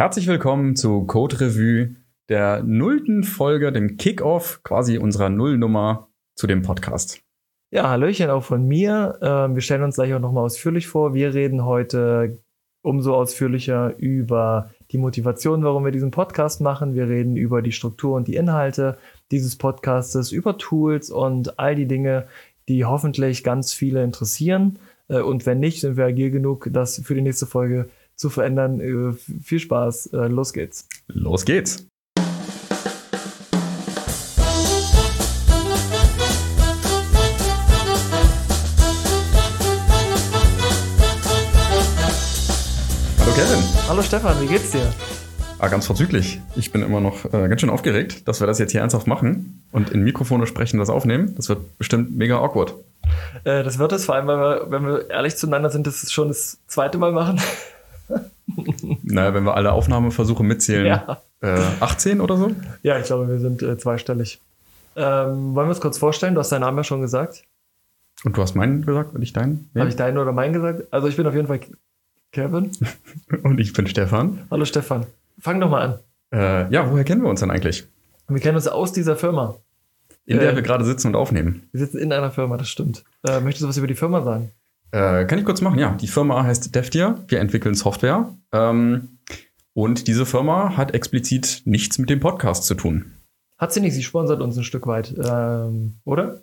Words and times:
Herzlich 0.00 0.28
willkommen 0.28 0.76
zu 0.76 1.04
Code 1.04 1.42
Revue, 1.42 1.96
der 2.30 2.62
nullten 2.62 3.22
Folge, 3.22 3.70
dem 3.70 3.98
Kickoff 3.98 4.62
quasi 4.62 4.96
unserer 4.96 5.28
Nullnummer 5.28 6.08
zu 6.34 6.46
dem 6.46 6.62
Podcast. 6.62 7.20
Ja, 7.70 7.90
Hallöchen 7.90 8.30
auch 8.30 8.42
von 8.42 8.66
mir. 8.66 9.18
Ähm, 9.20 9.56
wir 9.56 9.60
stellen 9.60 9.82
uns 9.82 9.96
gleich 9.96 10.14
auch 10.14 10.18
nochmal 10.18 10.44
ausführlich 10.44 10.86
vor. 10.86 11.12
Wir 11.12 11.34
reden 11.34 11.66
heute 11.66 12.38
umso 12.80 13.14
ausführlicher 13.14 13.94
über 13.98 14.70
die 14.90 14.96
Motivation, 14.96 15.64
warum 15.64 15.84
wir 15.84 15.92
diesen 15.92 16.12
Podcast 16.12 16.62
machen. 16.62 16.94
Wir 16.94 17.06
reden 17.06 17.36
über 17.36 17.60
die 17.60 17.72
Struktur 17.72 18.16
und 18.16 18.26
die 18.26 18.36
Inhalte 18.36 18.96
dieses 19.30 19.56
Podcastes, 19.56 20.32
über 20.32 20.56
Tools 20.56 21.10
und 21.10 21.58
all 21.58 21.74
die 21.74 21.86
Dinge, 21.86 22.26
die 22.70 22.86
hoffentlich 22.86 23.44
ganz 23.44 23.74
viele 23.74 24.02
interessieren. 24.02 24.78
Äh, 25.08 25.20
und 25.20 25.44
wenn 25.44 25.60
nicht, 25.60 25.82
sind 25.82 25.98
wir 25.98 26.06
agil 26.06 26.30
genug, 26.30 26.70
das 26.72 27.02
für 27.04 27.14
die 27.14 27.20
nächste 27.20 27.44
Folge 27.44 27.90
zu 28.20 28.28
verändern. 28.28 28.80
Äh, 28.80 29.14
viel 29.42 29.58
Spaß. 29.58 30.10
Äh, 30.12 30.28
los 30.28 30.52
geht's. 30.52 30.86
Los 31.08 31.46
geht's. 31.46 31.86
Hallo 43.18 43.32
Kevin. 43.34 43.64
Hallo 43.88 44.02
Stefan, 44.02 44.40
wie 44.42 44.46
geht's 44.46 44.70
dir? 44.70 44.92
Ah, 45.58 45.68
ganz 45.68 45.86
vorzüglich. 45.86 46.40
Ich 46.56 46.72
bin 46.72 46.82
immer 46.82 47.00
noch 47.00 47.24
äh, 47.26 47.48
ganz 47.48 47.62
schön 47.62 47.70
aufgeregt, 47.70 48.28
dass 48.28 48.40
wir 48.40 48.46
das 48.46 48.58
jetzt 48.58 48.72
hier 48.72 48.82
ernsthaft 48.82 49.06
machen 49.06 49.62
und 49.72 49.90
in 49.90 50.02
Mikrofone 50.02 50.46
sprechen, 50.46 50.78
das 50.78 50.90
aufnehmen. 50.90 51.34
Das 51.36 51.48
wird 51.48 51.78
bestimmt 51.78 52.16
mega 52.16 52.38
awkward. 52.38 52.74
Äh, 53.44 53.62
das 53.62 53.78
wird 53.78 53.92
es, 53.92 54.04
vor 54.04 54.14
allem, 54.14 54.26
weil 54.26 54.38
wir, 54.38 54.70
wenn 54.70 54.86
wir 54.86 55.10
ehrlich 55.10 55.36
zueinander 55.36 55.70
sind, 55.70 55.86
das 55.86 56.02
ist 56.02 56.12
schon 56.12 56.28
das 56.28 56.58
zweite 56.66 56.98
Mal 56.98 57.12
machen. 57.12 57.40
Naja, 59.10 59.34
wenn 59.34 59.44
wir 59.44 59.54
alle 59.54 59.72
Aufnahmeversuche 59.72 60.42
mitzählen, 60.42 60.86
Ja. 60.86 61.20
äh, 61.40 61.58
18 61.80 62.20
oder 62.20 62.36
so? 62.36 62.50
Ja, 62.82 62.98
ich 62.98 63.04
glaube, 63.06 63.28
wir 63.28 63.38
sind 63.38 63.62
äh, 63.62 63.76
zweistellig. 63.78 64.40
Ähm, 64.96 65.54
wollen 65.54 65.66
wir 65.66 65.70
uns 65.70 65.80
kurz 65.80 65.98
vorstellen? 65.98 66.34
Du 66.34 66.40
hast 66.40 66.50
deinen 66.52 66.62
Namen 66.62 66.76
ja 66.78 66.84
schon 66.84 67.00
gesagt. 67.00 67.44
Und 68.24 68.36
du 68.36 68.42
hast 68.42 68.54
meinen 68.54 68.84
gesagt 68.84 69.14
und 69.14 69.22
ich 69.22 69.32
deinen? 69.32 69.70
Nee? 69.72 69.80
Habe 69.80 69.90
ich 69.90 69.96
deinen 69.96 70.18
oder 70.18 70.32
meinen 70.32 70.52
gesagt? 70.52 70.82
Also 70.92 71.08
ich 71.08 71.16
bin 71.16 71.26
auf 71.26 71.34
jeden 71.34 71.46
Fall 71.46 71.60
Kevin. 72.32 72.70
Und 73.42 73.58
ich 73.58 73.72
bin 73.72 73.86
Stefan. 73.88 74.46
Hallo 74.50 74.64
Stefan. 74.64 75.06
Fang 75.40 75.58
doch 75.60 75.68
mal 75.70 75.82
an. 75.82 75.98
Äh, 76.32 76.72
ja, 76.72 76.88
woher 76.90 77.02
kennen 77.04 77.22
wir 77.22 77.28
uns 77.30 77.40
denn 77.40 77.50
eigentlich? 77.50 77.86
Wir 78.28 78.40
kennen 78.40 78.54
uns 78.56 78.68
aus 78.68 78.92
dieser 78.92 79.16
Firma. 79.16 79.56
In 80.26 80.38
der 80.38 80.52
Äh. 80.52 80.54
wir 80.56 80.62
gerade 80.62 80.84
sitzen 80.84 81.08
und 81.08 81.16
aufnehmen. 81.16 81.68
Wir 81.72 81.80
sitzen 81.80 81.98
in 81.98 82.12
einer 82.12 82.30
Firma, 82.30 82.56
das 82.56 82.68
stimmt. 82.68 83.02
Äh, 83.26 83.40
möchtest 83.40 83.64
du 83.64 83.68
was 83.68 83.76
über 83.78 83.86
die 83.88 83.94
Firma 83.96 84.22
sagen? 84.22 84.50
Äh, 84.92 85.24
kann 85.24 85.38
ich 85.38 85.44
kurz 85.44 85.60
machen? 85.60 85.78
Ja, 85.78 85.92
die 85.92 86.08
Firma 86.08 86.42
heißt 86.42 86.74
Deftier. 86.74 87.18
Wir 87.28 87.40
entwickeln 87.40 87.74
Software. 87.74 88.34
Ähm, 88.52 89.18
und 89.72 90.08
diese 90.08 90.26
Firma 90.26 90.76
hat 90.76 90.94
explizit 90.94 91.62
nichts 91.64 91.98
mit 91.98 92.10
dem 92.10 92.20
Podcast 92.20 92.64
zu 92.64 92.74
tun. 92.74 93.12
Hat 93.58 93.72
sie 93.72 93.80
nicht, 93.80 93.94
sie 93.94 94.02
sponsert 94.02 94.40
uns 94.40 94.56
ein 94.56 94.64
Stück 94.64 94.86
weit, 94.86 95.14
ähm, 95.16 95.94
oder? 96.04 96.40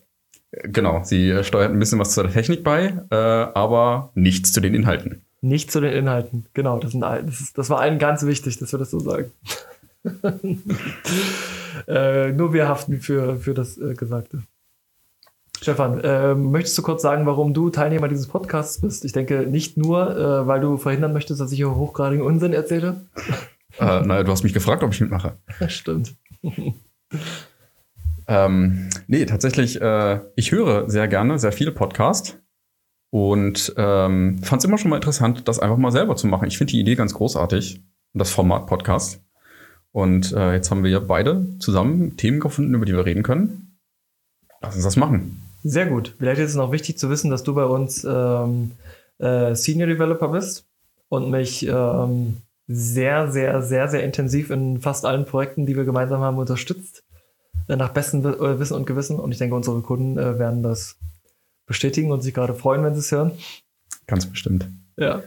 Äh, 0.51 0.69
Genau, 0.69 1.03
sie 1.03 1.29
äh, 1.29 1.43
steuert 1.43 1.71
ein 1.71 1.79
bisschen 1.79 1.99
was 1.99 2.13
zur 2.13 2.31
Technik 2.31 2.63
bei, 2.63 2.93
äh, 3.09 3.15
aber 3.15 4.11
nichts 4.15 4.53
zu 4.53 4.61
den 4.61 4.73
Inhalten. 4.73 5.23
Nicht 5.41 5.71
zu 5.71 5.81
den 5.81 5.93
Inhalten. 5.93 6.45
Genau, 6.53 6.79
das, 6.79 6.91
sind, 6.91 7.01
das, 7.01 7.41
ist, 7.41 7.57
das 7.57 7.69
war 7.69 7.79
allen 7.79 7.99
ganz 7.99 8.25
wichtig, 8.25 8.57
dass 8.57 8.71
wir 8.71 8.79
das 8.79 8.91
so 8.91 8.99
sagen. 8.99 9.31
äh, 11.87 12.31
nur 12.31 12.53
wir 12.53 12.67
haften 12.67 13.01
für, 13.01 13.37
für 13.37 13.53
das 13.53 13.77
äh, 13.77 13.93
Gesagte. 13.93 14.43
Stefan, 15.61 16.01
ähm, 16.03 16.51
möchtest 16.51 16.77
du 16.77 16.81
kurz 16.81 17.01
sagen, 17.01 17.25
warum 17.25 17.53
du 17.53 17.69
Teilnehmer 17.69 18.07
dieses 18.07 18.27
Podcasts 18.27 18.79
bist? 18.79 19.05
Ich 19.05 19.11
denke 19.11 19.47
nicht 19.47 19.75
nur, 19.77 20.15
äh, 20.15 20.47
weil 20.47 20.61
du 20.61 20.77
verhindern 20.77 21.13
möchtest, 21.13 21.41
dass 21.41 21.51
ich 21.51 21.57
hier 21.57 21.75
hochgradigen 21.75 22.25
Unsinn 22.25 22.53
erzähle. 22.53 23.01
Äh, 23.79 24.01
naja, 24.01 24.23
du 24.23 24.31
hast 24.31 24.43
mich 24.43 24.53
gefragt, 24.53 24.83
ob 24.83 24.93
ich 24.93 25.01
mitmache. 25.01 25.37
Stimmt. 25.67 26.15
Ähm, 28.29 28.89
nee, 29.07 29.25
tatsächlich, 29.25 29.79
äh, 29.81 30.19
ich 30.35 30.51
höre 30.51 30.89
sehr 30.89 31.07
gerne, 31.07 31.39
sehr 31.39 31.53
viele 31.53 31.71
Podcasts 31.71 32.37
und 33.09 33.73
ähm, 33.77 34.39
fand 34.43 34.61
es 34.61 34.65
immer 34.65 34.77
schon 34.77 34.89
mal 34.89 34.97
interessant, 34.97 35.47
das 35.47 35.59
einfach 35.59 35.77
mal 35.77 35.91
selber 35.91 36.17
zu 36.17 36.27
machen. 36.27 36.47
Ich 36.47 36.57
finde 36.57 36.71
die 36.71 36.81
Idee 36.81 36.95
ganz 36.95 37.13
großartig, 37.13 37.81
das 38.13 38.29
Format 38.29 38.67
Podcast. 38.67 39.23
Und 39.93 40.33
äh, 40.33 40.53
jetzt 40.53 40.69
haben 40.69 40.83
wir 40.83 40.91
ja 40.91 40.99
beide 40.99 41.47
zusammen 41.59 42.17
Themen 42.17 42.41
gefunden, 42.41 42.73
über 42.73 42.85
die 42.85 42.93
wir 42.93 43.05
reden 43.05 43.23
können. 43.23 43.79
Lass 44.61 44.75
uns 44.75 44.83
das 44.83 44.97
machen. 44.97 45.41
Sehr 45.67 45.85
gut. 45.87 46.15
Vielleicht 46.17 46.39
ist 46.39 46.51
es 46.51 46.55
noch 46.55 46.71
wichtig 46.71 46.97
zu 46.97 47.09
wissen, 47.09 47.29
dass 47.29 47.43
du 47.43 47.53
bei 47.53 47.65
uns 47.65 48.05
ähm, 48.09 48.71
äh, 49.17 49.53
Senior 49.53 49.87
Developer 49.87 50.29
bist 50.29 50.65
und 51.09 51.29
mich 51.29 51.67
ähm, 51.67 52.37
sehr, 52.67 53.29
sehr, 53.29 53.61
sehr, 53.61 53.89
sehr 53.89 54.03
intensiv 54.03 54.49
in 54.49 54.79
fast 54.79 55.03
allen 55.03 55.25
Projekten, 55.25 55.65
die 55.65 55.75
wir 55.75 55.83
gemeinsam 55.83 56.21
haben, 56.21 56.37
unterstützt. 56.37 57.03
Äh, 57.67 57.75
nach 57.75 57.89
bestem 57.89 58.25
äh, 58.25 58.59
Wissen 58.59 58.75
und 58.75 58.85
Gewissen. 58.85 59.19
Und 59.19 59.33
ich 59.33 59.39
denke, 59.39 59.55
unsere 59.55 59.81
Kunden 59.81 60.17
äh, 60.17 60.39
werden 60.39 60.63
das 60.63 60.95
bestätigen 61.65 62.11
und 62.11 62.21
sich 62.21 62.33
gerade 62.33 62.53
freuen, 62.53 62.85
wenn 62.85 62.93
sie 62.93 63.01
es 63.01 63.11
hören. 63.11 63.33
Ganz 64.05 64.25
bestimmt. 64.25 64.69
Ja. 64.95 65.21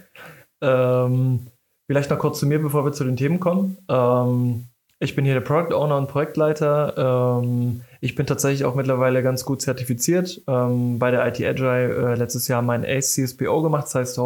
Ähm, 0.62 1.48
vielleicht 1.86 2.08
noch 2.08 2.18
kurz 2.18 2.38
zu 2.38 2.46
mir, 2.46 2.60
bevor 2.60 2.86
wir 2.86 2.92
zu 2.92 3.04
den 3.04 3.16
Themen 3.16 3.40
kommen. 3.40 3.76
Ähm, 3.90 4.64
ich 5.00 5.14
bin 5.14 5.26
hier 5.26 5.34
der 5.34 5.42
Product 5.42 5.74
Owner 5.74 5.98
und 5.98 6.08
Projektleiter. 6.08 7.42
Ähm, 7.42 7.82
ich 8.00 8.14
bin 8.14 8.26
tatsächlich 8.26 8.64
auch 8.64 8.74
mittlerweile 8.74 9.22
ganz 9.22 9.44
gut 9.44 9.60
zertifiziert. 9.60 10.42
Ähm, 10.46 10.98
bei 10.98 11.10
der 11.10 11.26
IT 11.26 11.40
Agile 11.40 12.12
äh, 12.12 12.14
letztes 12.14 12.48
Jahr 12.48 12.62
mein 12.62 12.84
ACE 12.84 13.26
CSPO 13.26 13.62
gemacht. 13.62 13.84
Das 13.84 13.94
heißt, 13.94 14.18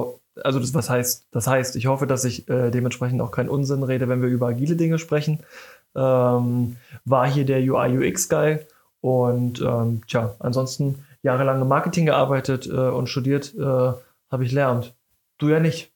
also 0.43 0.61
das 0.61 0.75
was 0.75 0.91
heißt, 0.91 1.27
das 1.33 1.47
heißt, 1.47 1.77
ich 1.77 1.87
hoffe, 1.87 2.07
dass 2.07 2.25
ich 2.25 2.49
äh, 2.49 2.71
dementsprechend 2.71 3.21
auch 3.21 3.31
keinen 3.31 3.49
Unsinn 3.49 3.83
rede, 3.83 4.09
wenn 4.09 4.23
wir 4.23 4.29
über 4.29 4.49
agile 4.49 4.77
Dinge 4.77 4.99
sprechen. 4.99 5.41
Ähm, 5.97 6.77
war 7.05 7.29
hier 7.29 7.45
der 7.45 7.61
UI 7.61 7.99
UX 7.99 8.29
Guy 8.29 8.59
und 9.01 9.61
ähm, 9.61 10.03
tja, 10.07 10.35
ansonsten 10.39 11.05
jahrelang 11.23 11.61
im 11.61 11.69
Marketing 11.69 12.07
gearbeitet 12.07 12.67
äh, 12.67 12.71
und 12.71 13.09
studiert 13.09 13.55
äh, 13.57 13.61
habe 13.63 14.45
ich 14.45 14.53
Lehramt. 14.53 14.95
Du 15.39 15.49
ja 15.49 15.61
nicht. 15.61 15.93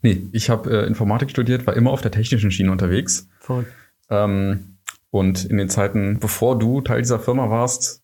Nee, 0.00 0.26
ich 0.32 0.48
habe 0.48 0.70
äh, 0.70 0.86
Informatik 0.86 1.30
studiert, 1.30 1.66
war 1.66 1.74
immer 1.74 1.90
auf 1.90 2.02
der 2.02 2.10
technischen 2.10 2.50
Schiene 2.50 2.70
unterwegs. 2.70 3.28
Verrückt. 3.40 3.72
Ähm, 4.10 4.71
und 5.12 5.44
in 5.44 5.58
den 5.58 5.68
Zeiten, 5.68 6.18
bevor 6.18 6.58
du 6.58 6.80
Teil 6.80 7.02
dieser 7.02 7.20
Firma 7.20 7.50
warst, 7.50 8.02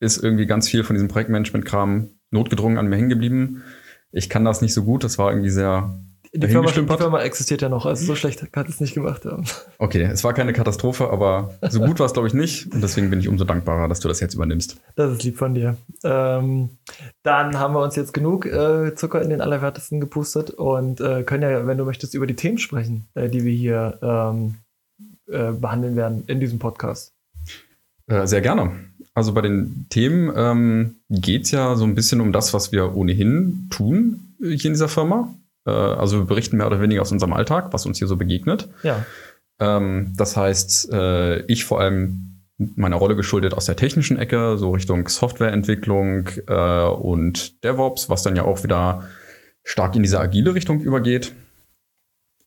ist 0.00 0.22
irgendwie 0.22 0.44
ganz 0.44 0.68
viel 0.68 0.84
von 0.84 0.94
diesem 0.94 1.08
Projektmanagement-Kram 1.08 2.10
notgedrungen 2.30 2.76
an 2.76 2.88
mir 2.88 2.96
hängen 2.96 3.08
geblieben. 3.08 3.62
Ich 4.12 4.28
kann 4.28 4.44
das 4.44 4.60
nicht 4.60 4.74
so 4.74 4.84
gut, 4.84 5.02
das 5.02 5.16
war 5.16 5.30
irgendwie 5.30 5.48
sehr. 5.48 5.98
Die 6.34 6.46
Firma, 6.46 6.70
die? 6.70 6.86
Firma 6.86 7.22
existiert 7.22 7.62
ja 7.62 7.70
noch, 7.70 7.86
also 7.86 8.04
so 8.04 8.14
schlecht 8.14 8.42
hat 8.54 8.68
es 8.68 8.80
nicht 8.80 8.92
gemacht. 8.92 9.24
Ja. 9.24 9.38
Okay, 9.78 10.02
es 10.02 10.24
war 10.24 10.34
keine 10.34 10.52
Katastrophe, 10.52 11.08
aber 11.08 11.54
so 11.68 11.80
gut 11.80 11.98
war 12.00 12.06
es, 12.06 12.12
glaube 12.12 12.28
ich, 12.28 12.34
nicht. 12.34 12.72
Und 12.72 12.82
deswegen 12.82 13.08
bin 13.08 13.20
ich 13.20 13.28
umso 13.28 13.44
dankbarer, 13.44 13.88
dass 13.88 14.00
du 14.00 14.08
das 14.08 14.20
jetzt 14.20 14.34
übernimmst. 14.34 14.76
Das 14.94 15.10
ist 15.10 15.22
lieb 15.24 15.38
von 15.38 15.54
dir. 15.54 15.76
Ähm, 16.04 16.70
dann 17.22 17.58
haben 17.58 17.74
wir 17.74 17.82
uns 17.82 17.96
jetzt 17.96 18.12
genug 18.12 18.44
äh, 18.44 18.94
Zucker 18.94 19.22
in 19.22 19.30
den 19.30 19.40
Allerwertesten 19.40 20.00
gepustet 20.00 20.50
und 20.50 21.00
äh, 21.00 21.22
können 21.22 21.42
ja, 21.42 21.66
wenn 21.66 21.78
du 21.78 21.84
möchtest, 21.84 22.14
über 22.14 22.26
die 22.26 22.36
Themen 22.36 22.58
sprechen, 22.58 23.06
äh, 23.14 23.28
die 23.30 23.44
wir 23.44 23.52
hier 23.52 23.98
ähm, 24.02 24.56
äh, 25.32 25.52
behandeln 25.52 25.96
werden 25.96 26.24
in 26.26 26.40
diesem 26.40 26.58
Podcast. 26.58 27.14
Äh, 28.06 28.26
sehr 28.26 28.40
gerne. 28.40 28.72
Also 29.14 29.32
bei 29.32 29.42
den 29.42 29.86
Themen 29.90 30.32
ähm, 30.34 30.96
geht 31.10 31.44
es 31.44 31.50
ja 31.50 31.74
so 31.76 31.84
ein 31.84 31.94
bisschen 31.94 32.20
um 32.20 32.32
das, 32.32 32.54
was 32.54 32.72
wir 32.72 32.96
ohnehin 32.96 33.68
tun 33.70 34.34
hier 34.38 34.50
in 34.50 34.72
dieser 34.72 34.88
Firma. 34.88 35.34
Äh, 35.66 35.70
also 35.70 36.18
wir 36.18 36.26
berichten 36.26 36.56
mehr 36.56 36.66
oder 36.66 36.80
weniger 36.80 37.02
aus 37.02 37.12
unserem 37.12 37.32
Alltag, 37.32 37.72
was 37.72 37.86
uns 37.86 37.98
hier 37.98 38.08
so 38.08 38.16
begegnet. 38.16 38.68
Ja, 38.82 39.04
Ähm, 39.62 40.12
das 40.16 40.36
heißt, 40.36 40.92
äh, 40.92 41.42
ich 41.46 41.64
vor 41.64 41.80
allem 41.80 42.40
meiner 42.56 42.96
Rolle 42.96 43.16
geschuldet 43.16 43.54
aus 43.54 43.66
der 43.66 43.76
technischen 43.76 44.18
Ecke, 44.18 44.56
so 44.58 44.72
Richtung 44.72 45.08
Softwareentwicklung 45.08 46.28
äh, 46.46 46.84
und 46.84 47.62
DevOps, 47.64 48.08
was 48.08 48.22
dann 48.22 48.36
ja 48.36 48.44
auch 48.44 48.64
wieder 48.64 49.08
stark 49.64 49.94
in 49.94 50.02
diese 50.02 50.20
agile 50.20 50.54
Richtung 50.54 50.80
übergeht. 50.80 51.32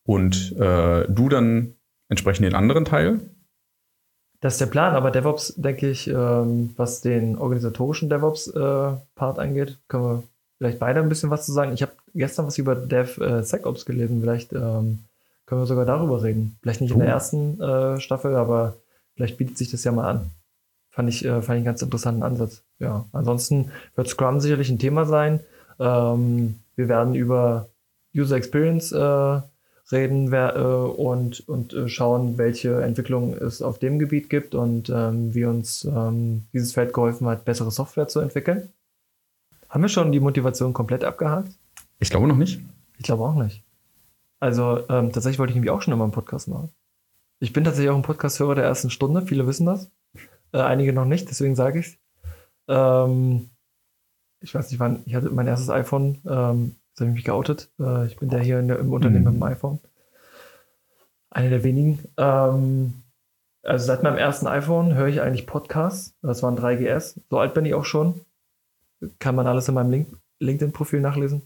Und 0.04 0.54
äh, 0.60 1.06
du 1.08 1.30
dann 1.30 1.75
entsprechend 2.10 2.46
den 2.46 2.56
anderen 2.56 2.86
Teil. 2.86 3.20
das 4.42 4.54
ist 4.56 4.62
der 4.62 4.68
Plan, 4.68 4.96
aber 4.96 5.12
DevOps, 5.12 5.56
denke 5.58 5.90
ich, 5.90 6.08
ähm, 6.08 6.74
was 6.78 7.02
den 7.02 7.38
organisatorischen 7.38 8.10
DevOps-Part 8.10 9.40
angeht, 9.40 9.80
können 9.88 10.04
wir 10.04 10.24
vielleicht 10.58 10.80
beide 10.80 11.00
ein 11.02 11.10
bisschen 11.10 11.30
was 11.32 11.46
zu 11.46 11.52
sagen. 11.52 11.74
Ich 11.74 11.82
habe 11.82 11.94
gestern 12.14 12.46
was 12.46 12.58
über 12.58 12.76
DevSecOps 12.76 13.86
gelesen, 13.86 14.22
vielleicht 14.22 14.54
ähm, 14.54 15.00
können 15.46 15.62
wir 15.62 15.66
sogar 15.66 15.86
darüber 15.86 16.22
reden. 16.24 16.58
Vielleicht 16.62 16.82
nicht 16.82 16.92
in 16.92 17.00
der 17.00 17.08
Oh. 17.08 17.12
ersten 17.12 17.60
äh, 17.62 18.00
Staffel, 18.00 18.36
aber 18.36 18.76
vielleicht 19.16 19.38
bietet 19.38 19.58
sich 19.58 19.72
das 19.72 19.84
ja 19.84 19.92
mal 19.92 20.10
an. 20.10 20.32
Fand 20.92 21.10
ich, 21.10 21.26
äh, 21.26 21.30
fand 21.42 21.44
ich 21.44 21.50
einen 21.50 21.66
ganz 21.66 21.82
interessanten 21.82 22.24
Ansatz. 22.24 22.64
Ja, 22.80 23.06
ansonsten 23.14 23.72
wird 23.96 24.08
Scrum 24.08 24.40
sicherlich 24.40 24.70
ein 24.70 24.80
Thema 24.80 25.06
sein. 25.06 25.40
Ähm, 25.80 26.60
wir 26.76 26.88
werden 26.88 27.16
über 27.16 27.68
User 28.16 28.38
Experience 28.38 28.92
äh, 28.94 29.42
reden 29.92 30.32
wer, 30.32 30.56
äh, 30.56 30.60
und, 30.62 31.48
und 31.48 31.74
äh, 31.74 31.88
schauen, 31.88 32.38
welche 32.38 32.82
Entwicklungen 32.82 33.34
es 33.34 33.62
auf 33.62 33.80
dem 33.80 34.00
Gebiet 34.00 34.30
gibt 34.30 34.56
und 34.56 34.90
ähm, 34.90 35.34
wie 35.34 35.46
uns 35.46 35.86
ähm, 35.86 36.48
dieses 36.54 36.74
Feld 36.74 36.94
geholfen 36.94 37.28
hat, 37.28 37.46
bessere 37.46 37.72
Software 37.72 38.08
zu 38.08 38.20
entwickeln. 38.20 38.70
Haben 39.70 39.84
wir 39.84 39.90
schon 39.90 40.12
die 40.12 40.20
Motivation 40.20 40.74
komplett 40.74 41.04
abgehakt? 41.04 41.52
Ich 42.00 42.10
glaube 42.10 42.28
noch 42.28 42.38
nicht. 42.38 42.62
Ich 42.98 43.04
glaube 43.04 43.24
auch 43.24 43.36
nicht. 43.36 43.64
Also 44.40 44.80
ähm, 44.90 45.12
tatsächlich 45.12 45.40
wollte 45.40 45.52
ich 45.52 45.56
nämlich 45.56 45.72
auch 45.72 45.82
schon 45.82 45.94
immer 45.94 46.04
einen 46.04 46.14
Podcast 46.14 46.48
machen. 46.48 46.70
Ich 47.40 47.54
bin 47.54 47.64
tatsächlich 47.64 47.90
auch 47.90 47.96
ein 47.96 48.02
Podcast-Hörer 48.02 48.56
der 48.56 48.64
ersten 48.64 48.90
Stunde. 48.90 49.22
Viele 49.22 49.48
wissen 49.48 49.66
das. 49.66 49.90
Äh, 50.52 50.60
einige 50.60 50.94
noch 50.94 51.06
nicht, 51.06 51.30
deswegen 51.30 51.56
sage 51.56 51.80
ich 51.80 51.88
es. 51.88 51.98
Ähm, 52.68 53.50
ich 54.40 54.56
weiß 54.56 54.72
nicht, 54.72 54.80
wann, 54.80 55.02
ich 55.06 55.16
hatte 55.16 55.30
mein 55.30 55.48
erstes 55.48 55.70
iPhone, 55.70 56.22
ähm, 56.28 56.76
jetzt 56.96 57.02
habe 57.02 57.10
ich 57.10 57.16
mich 57.16 57.26
geoutet. 57.26 57.70
Äh, 57.78 58.06
ich 58.08 58.16
bin 58.16 58.30
der 58.30 58.40
hier 58.40 58.62
der, 58.62 58.80
im 58.80 58.94
Unternehmen 58.94 59.26
Mhm. 59.26 59.34
mit 59.34 59.42
dem 59.42 59.44
iPhone. 59.44 59.80
Einer 61.30 61.50
der 61.50 61.64
wenigen. 61.66 62.00
Ähm, 62.18 62.94
also 63.64 63.86
seit 63.86 64.02
meinem 64.04 64.18
ersten 64.18 64.48
iPhone 64.48 64.96
höre 64.96 65.08
ich 65.08 65.22
eigentlich 65.22 65.46
Podcasts. 65.46 66.14
Das 66.22 66.42
waren 66.42 66.58
3GS. 66.58 67.20
So 67.30 67.40
alt 67.40 67.54
bin 67.54 67.66
ich 67.66 67.74
auch 67.74 67.84
schon. 67.84 68.22
Kann 69.20 69.36
man 69.36 69.46
alles 69.48 69.68
in 69.68 69.76
meinem 69.76 69.92
Link 69.92 70.08
LinkedIn-Profil 70.40 71.02
nachlesen. 71.02 71.42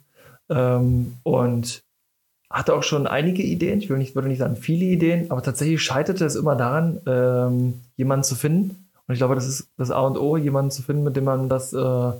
Ähm, 0.50 1.14
und 1.24 1.84
hatte 2.52 2.74
auch 2.76 2.84
schon 2.84 3.08
einige 3.08 3.42
Ideen. 3.42 3.80
Ich 3.80 3.90
will 3.90 3.98
nicht, 3.98 4.16
würde 4.16 4.28
nicht 4.28 4.40
sagen 4.40 4.56
viele 4.56 4.86
Ideen, 4.86 5.32
aber 5.32 5.42
tatsächlich 5.42 5.82
scheiterte 5.82 6.26
es 6.26 6.36
immer 6.36 6.56
daran, 6.56 7.00
ähm, 7.08 7.82
jemanden 7.96 8.24
zu 8.24 8.36
finden. 8.36 8.90
Und 9.08 9.14
ich 9.14 9.20
glaube, 9.20 9.36
das 9.36 9.48
ist 9.48 9.70
das 9.78 9.90
A 9.92 10.02
und 10.02 10.18
O, 10.18 10.38
jemanden 10.38 10.72
zu 10.72 10.82
finden, 10.84 11.04
mit 11.04 11.16
dem 11.16 11.24
man 11.24 11.50
das 11.50 11.74
äh, 11.74 12.12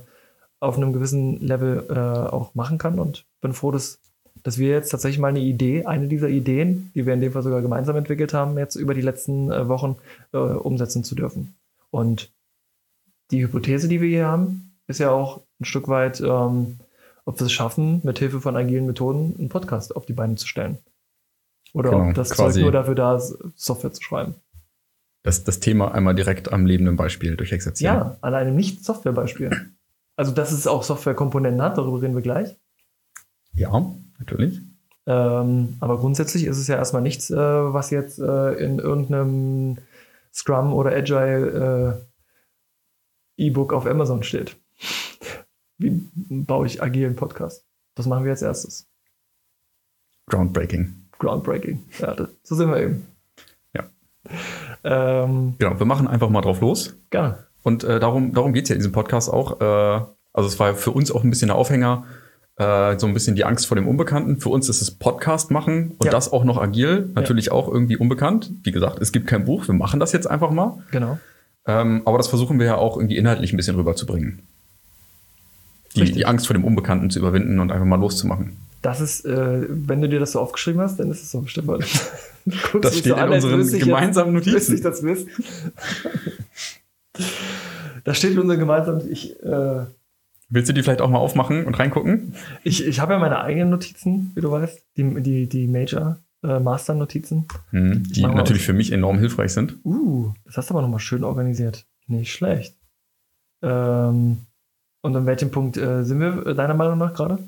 auf 0.60 0.76
einem 0.76 0.92
gewissen 0.92 1.40
Level 1.40 1.86
äh, 1.88 2.30
auch 2.30 2.54
machen 2.54 2.78
kann. 2.78 2.98
Und 2.98 3.24
bin 3.40 3.52
froh, 3.54 3.70
dass, 3.70 3.98
dass 4.42 4.58
wir 4.58 4.68
jetzt 4.68 4.90
tatsächlich 4.90 5.18
mal 5.18 5.28
eine 5.28 5.40
Idee, 5.40 5.86
eine 5.86 6.06
dieser 6.06 6.28
Ideen, 6.28 6.92
die 6.94 7.06
wir 7.06 7.14
in 7.14 7.20
dem 7.20 7.32
Fall 7.32 7.42
sogar 7.42 7.62
gemeinsam 7.62 7.96
entwickelt 7.96 8.34
haben, 8.34 8.58
jetzt 8.58 8.76
über 8.76 8.94
die 8.94 9.00
letzten 9.00 9.50
äh, 9.50 9.68
Wochen 9.68 9.96
äh, 10.32 10.38
umsetzen 10.38 11.02
zu 11.02 11.14
dürfen. 11.14 11.54
Und 11.90 12.30
die 13.30 13.42
Hypothese, 13.42 13.88
die 13.88 14.00
wir 14.00 14.08
hier 14.08 14.26
haben, 14.26 14.72
ist 14.86 15.00
ja 15.00 15.10
auch 15.10 15.40
ein 15.60 15.64
Stück 15.64 15.88
weit, 15.88 16.20
ähm, 16.20 16.78
ob 17.24 17.38
wir 17.40 17.46
es 17.46 17.52
schaffen, 17.52 18.00
mit 18.02 18.18
Hilfe 18.18 18.40
von 18.40 18.56
agilen 18.56 18.86
Methoden 18.86 19.34
einen 19.38 19.48
Podcast 19.48 19.94
auf 19.96 20.06
die 20.06 20.12
Beine 20.12 20.36
zu 20.36 20.46
stellen. 20.46 20.78
Oder 21.72 21.90
Genau, 21.90 22.08
ob 22.08 22.14
das 22.14 22.30
quasi. 22.30 22.54
Zeug 22.54 22.62
nur 22.62 22.72
dafür 22.72 22.94
da 22.94 23.16
ist, 23.16 23.36
Software 23.56 23.92
zu 23.92 24.02
schreiben. 24.02 24.34
Das, 25.22 25.44
das 25.44 25.60
Thema 25.60 25.92
einmal 25.92 26.14
direkt 26.14 26.52
am 26.52 26.66
lebenden 26.66 26.96
Beispiel 26.96 27.36
durchexerzieren. 27.36 27.96
Ja, 27.96 28.16
an 28.20 28.34
einem 28.34 28.56
Nicht-Software-Beispiel. 28.56 29.70
Also, 30.20 30.32
dass 30.32 30.52
es 30.52 30.66
auch 30.66 30.82
Softwarekomponenten 30.82 31.62
hat, 31.62 31.78
darüber 31.78 32.02
reden 32.02 32.14
wir 32.14 32.20
gleich. 32.20 32.54
Ja, 33.54 33.90
natürlich. 34.18 34.60
Ähm, 35.06 35.78
aber 35.80 35.96
grundsätzlich 35.98 36.44
ist 36.44 36.58
es 36.58 36.66
ja 36.66 36.76
erstmal 36.76 37.00
nichts, 37.00 37.30
äh, 37.30 37.36
was 37.38 37.88
jetzt 37.88 38.18
äh, 38.18 38.52
in 38.62 38.80
irgendeinem 38.80 39.78
Scrum 40.30 40.74
oder 40.74 40.90
Agile 40.90 42.04
äh, 43.38 43.44
E-Book 43.46 43.72
auf 43.72 43.86
Amazon 43.86 44.22
steht. 44.22 44.58
Wie 45.78 46.02
baue 46.28 46.66
ich 46.66 46.82
agilen 46.82 47.16
Podcast? 47.16 47.64
Das 47.94 48.04
machen 48.04 48.24
wir 48.24 48.32
als 48.32 48.42
erstes. 48.42 48.90
Groundbreaking. 50.26 51.08
Groundbreaking. 51.18 51.82
Ja, 51.98 52.14
das, 52.14 52.28
so 52.42 52.56
sind 52.56 52.68
wir 52.68 52.76
eben. 52.76 53.06
Ja. 53.72 53.84
Ähm, 54.84 55.54
Genau, 55.58 55.78
wir 55.78 55.86
machen 55.86 56.06
einfach 56.08 56.28
mal 56.28 56.42
drauf 56.42 56.60
los. 56.60 56.94
gerne. 57.08 57.46
Und 57.62 57.84
äh, 57.84 58.00
darum, 58.00 58.32
darum 58.34 58.52
geht 58.52 58.64
es 58.64 58.68
ja 58.70 58.74
in 58.74 58.80
diesem 58.80 58.92
Podcast 58.92 59.30
auch. 59.32 59.60
Äh, 59.60 59.64
also 60.32 60.48
es 60.48 60.58
war 60.58 60.74
für 60.74 60.90
uns 60.92 61.10
auch 61.10 61.24
ein 61.24 61.30
bisschen 61.30 61.48
der 61.48 61.56
Aufhänger, 61.56 62.04
äh, 62.56 62.98
so 62.98 63.06
ein 63.06 63.14
bisschen 63.14 63.36
die 63.36 63.44
Angst 63.44 63.66
vor 63.66 63.74
dem 63.76 63.86
Unbekannten. 63.88 64.38
Für 64.40 64.48
uns 64.50 64.68
ist 64.68 64.80
es 64.80 64.90
Podcast 64.90 65.50
machen 65.50 65.92
und 65.98 66.04
Ja. 66.06 66.10
das 66.10 66.32
auch 66.32 66.44
noch 66.44 66.56
agil. 66.60 67.10
Natürlich 67.14 67.50
auch 67.52 67.68
irgendwie 67.68 67.96
unbekannt. 67.96 68.50
Wie 68.62 68.70
gesagt, 68.72 69.00
es 69.00 69.12
gibt 69.12 69.26
kein 69.26 69.44
Buch, 69.44 69.66
wir 69.68 69.74
machen 69.74 70.00
das 70.00 70.12
jetzt 70.12 70.26
einfach 70.30 70.50
mal. 70.50 70.82
Genau. 70.90 71.18
Ähm, 71.66 72.02
aber 72.06 72.16
das 72.18 72.28
versuchen 72.28 72.58
wir 72.58 72.66
ja 72.66 72.76
auch 72.76 72.96
irgendwie 72.96 73.16
inhaltlich 73.16 73.52
ein 73.52 73.56
bisschen 73.56 73.76
rüberzubringen. 73.76 74.40
Die, 75.96 76.10
die 76.12 76.24
Angst 76.24 76.46
vor 76.46 76.54
dem 76.54 76.64
Unbekannten 76.64 77.10
zu 77.10 77.18
überwinden 77.18 77.58
und 77.58 77.72
einfach 77.72 77.84
mal 77.86 77.98
loszumachen. 77.98 78.56
Das 78.80 79.00
ist, 79.00 79.26
äh, 79.26 79.66
wenn 79.68 80.00
du 80.00 80.08
dir 80.08 80.20
das 80.20 80.32
so 80.32 80.40
aufgeschrieben 80.40 80.80
hast, 80.80 80.98
dann 81.00 81.10
ist 81.10 81.22
es 81.22 81.30
so 81.32 81.40
bestimmt. 81.42 81.68
Das 82.80 82.96
steht 82.98 83.06
in 83.06 83.12
als 83.14 83.44
unseren 83.44 83.78
gemeinsamen 83.80 84.34
jetzt, 84.36 84.46
wüsste 84.46 84.74
ich 84.76 84.82
Notizen. 84.82 85.06
das 85.06 85.26
wisst. 85.26 85.28
Das 88.10 88.18
steht 88.18 88.32
in 88.32 88.40
unseren 88.40 88.58
gemeinsamen. 88.58 89.08
Ich, 89.08 89.40
äh, 89.40 89.86
Willst 90.48 90.68
du 90.68 90.72
die 90.72 90.82
vielleicht 90.82 91.00
auch 91.00 91.10
mal 91.10 91.20
aufmachen 91.20 91.64
und 91.64 91.78
reingucken? 91.78 92.34
ich, 92.64 92.84
ich 92.84 92.98
habe 92.98 93.12
ja 93.12 93.20
meine 93.20 93.40
eigenen 93.40 93.70
Notizen, 93.70 94.32
wie 94.34 94.40
du 94.40 94.50
weißt. 94.50 94.82
Die, 94.96 95.22
die, 95.22 95.48
die 95.48 95.68
Major 95.68 96.18
äh, 96.42 96.58
Master 96.58 96.94
Notizen. 96.94 97.46
Hm, 97.70 98.02
die 98.02 98.22
natürlich 98.22 98.64
für 98.64 98.72
mich 98.72 98.90
enorm 98.90 99.20
hilfreich 99.20 99.52
sind. 99.52 99.78
Uh, 99.84 100.32
das 100.44 100.56
hast 100.56 100.70
du 100.70 100.74
aber 100.74 100.82
nochmal 100.82 100.98
schön 100.98 101.22
organisiert. 101.22 101.86
Nicht 102.08 102.32
schlecht. 102.32 102.74
Ähm, 103.62 104.38
und 105.02 105.16
an 105.16 105.26
welchem 105.26 105.52
Punkt 105.52 105.76
äh, 105.76 106.02
sind 106.02 106.18
wir 106.18 106.44
äh, 106.44 106.54
deiner 106.56 106.74
Meinung 106.74 106.98
nach 106.98 107.14
gerade? 107.14 107.38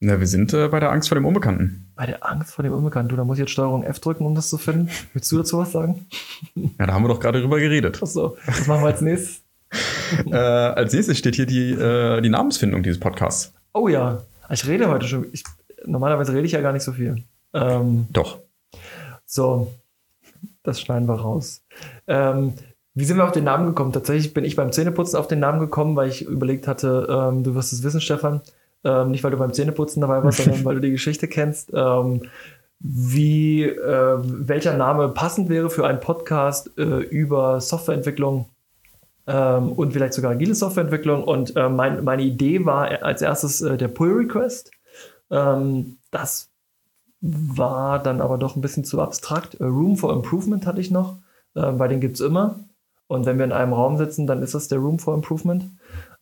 Na, 0.00 0.18
wir 0.18 0.26
sind 0.26 0.52
äh, 0.52 0.66
bei 0.66 0.80
der 0.80 0.90
Angst 0.90 1.08
vor 1.08 1.14
dem 1.14 1.24
Unbekannten. 1.24 1.92
Bei 1.94 2.06
der 2.06 2.28
Angst 2.28 2.52
vor 2.52 2.64
dem 2.64 2.72
Unbekannten. 2.72 3.10
Du, 3.10 3.16
da 3.16 3.24
muss 3.24 3.36
ich 3.36 3.42
jetzt 3.42 3.52
Steuerung 3.52 3.84
F 3.84 4.00
drücken, 4.00 4.26
um 4.26 4.34
das 4.34 4.48
zu 4.48 4.58
finden. 4.58 4.90
Willst 5.12 5.30
du 5.30 5.38
dazu 5.38 5.58
was 5.58 5.70
sagen? 5.70 6.06
Ja, 6.80 6.88
da 6.88 6.94
haben 6.94 7.04
wir 7.04 7.08
doch 7.10 7.20
gerade 7.20 7.40
drüber 7.40 7.60
geredet. 7.60 8.02
Achso, 8.02 8.36
das 8.44 8.66
machen 8.66 8.82
wir 8.82 8.88
als 8.88 9.00
nächstes. 9.02 9.43
Äh, 10.26 10.34
als 10.34 10.92
nächstes 10.92 11.18
steht 11.18 11.34
hier 11.34 11.46
die, 11.46 11.72
äh, 11.72 12.20
die 12.20 12.28
Namensfindung 12.28 12.82
dieses 12.82 13.00
Podcasts. 13.00 13.52
Oh 13.72 13.88
ja, 13.88 14.22
ich 14.50 14.66
rede 14.66 14.88
heute 14.88 15.06
schon. 15.06 15.26
Ich, 15.32 15.44
normalerweise 15.84 16.32
rede 16.32 16.46
ich 16.46 16.52
ja 16.52 16.60
gar 16.60 16.72
nicht 16.72 16.84
so 16.84 16.92
viel. 16.92 17.24
Ähm, 17.52 18.06
Doch. 18.12 18.38
so, 19.26 19.72
das 20.62 20.80
schneiden 20.80 21.08
wir 21.08 21.14
raus. 21.14 21.62
Ähm, 22.06 22.54
wie 22.94 23.04
sind 23.04 23.16
wir 23.16 23.24
auf 23.24 23.32
den 23.32 23.44
Namen 23.44 23.66
gekommen? 23.66 23.92
Tatsächlich 23.92 24.34
bin 24.34 24.44
ich 24.44 24.54
beim 24.54 24.70
Zähneputzen 24.70 25.18
auf 25.18 25.26
den 25.26 25.40
Namen 25.40 25.58
gekommen, 25.58 25.96
weil 25.96 26.08
ich 26.08 26.22
überlegt 26.22 26.68
hatte, 26.68 27.06
ähm, 27.10 27.42
du 27.42 27.54
wirst 27.54 27.72
es 27.72 27.82
wissen, 27.82 28.00
Stefan. 28.00 28.40
Ähm, 28.84 29.10
nicht, 29.10 29.24
weil 29.24 29.30
du 29.30 29.36
beim 29.36 29.52
Zähneputzen 29.52 30.00
dabei 30.00 30.22
warst, 30.22 30.38
sondern 30.38 30.64
weil 30.64 30.76
du 30.76 30.80
die 30.82 30.92
Geschichte 30.92 31.26
kennst. 31.26 31.72
Ähm, 31.74 32.22
wie, 32.78 33.64
äh, 33.64 34.18
welcher 34.22 34.76
Name 34.76 35.08
passend 35.08 35.48
wäre 35.48 35.70
für 35.70 35.86
einen 35.86 36.00
Podcast 36.00 36.70
äh, 36.78 37.00
über 37.00 37.60
Softwareentwicklung 37.60 38.50
ähm, 39.26 39.72
und 39.72 39.92
vielleicht 39.92 40.14
sogar 40.14 40.32
agile 40.32 40.54
Softwareentwicklung. 40.54 41.24
Und 41.24 41.56
äh, 41.56 41.68
mein, 41.68 42.04
meine 42.04 42.22
Idee 42.22 42.64
war 42.64 43.02
als 43.02 43.22
erstes 43.22 43.60
äh, 43.62 43.76
der 43.76 43.88
Pull 43.88 44.12
Request. 44.12 44.70
Ähm, 45.30 45.96
das 46.10 46.50
war 47.20 48.02
dann 48.02 48.20
aber 48.20 48.38
doch 48.38 48.56
ein 48.56 48.60
bisschen 48.60 48.84
zu 48.84 49.00
abstrakt. 49.00 49.54
Äh, 49.54 49.64
Room 49.64 49.96
for 49.96 50.12
Improvement 50.12 50.66
hatte 50.66 50.80
ich 50.80 50.90
noch, 50.90 51.16
äh, 51.54 51.62
weil 51.62 51.88
den 51.88 52.00
gibt 52.00 52.16
es 52.16 52.20
immer. 52.20 52.60
Und 53.06 53.26
wenn 53.26 53.38
wir 53.38 53.44
in 53.44 53.52
einem 53.52 53.72
Raum 53.72 53.96
sitzen, 53.96 54.26
dann 54.26 54.42
ist 54.42 54.54
das 54.54 54.68
der 54.68 54.78
Room 54.78 54.98
for 54.98 55.14
Improvement. 55.14 55.70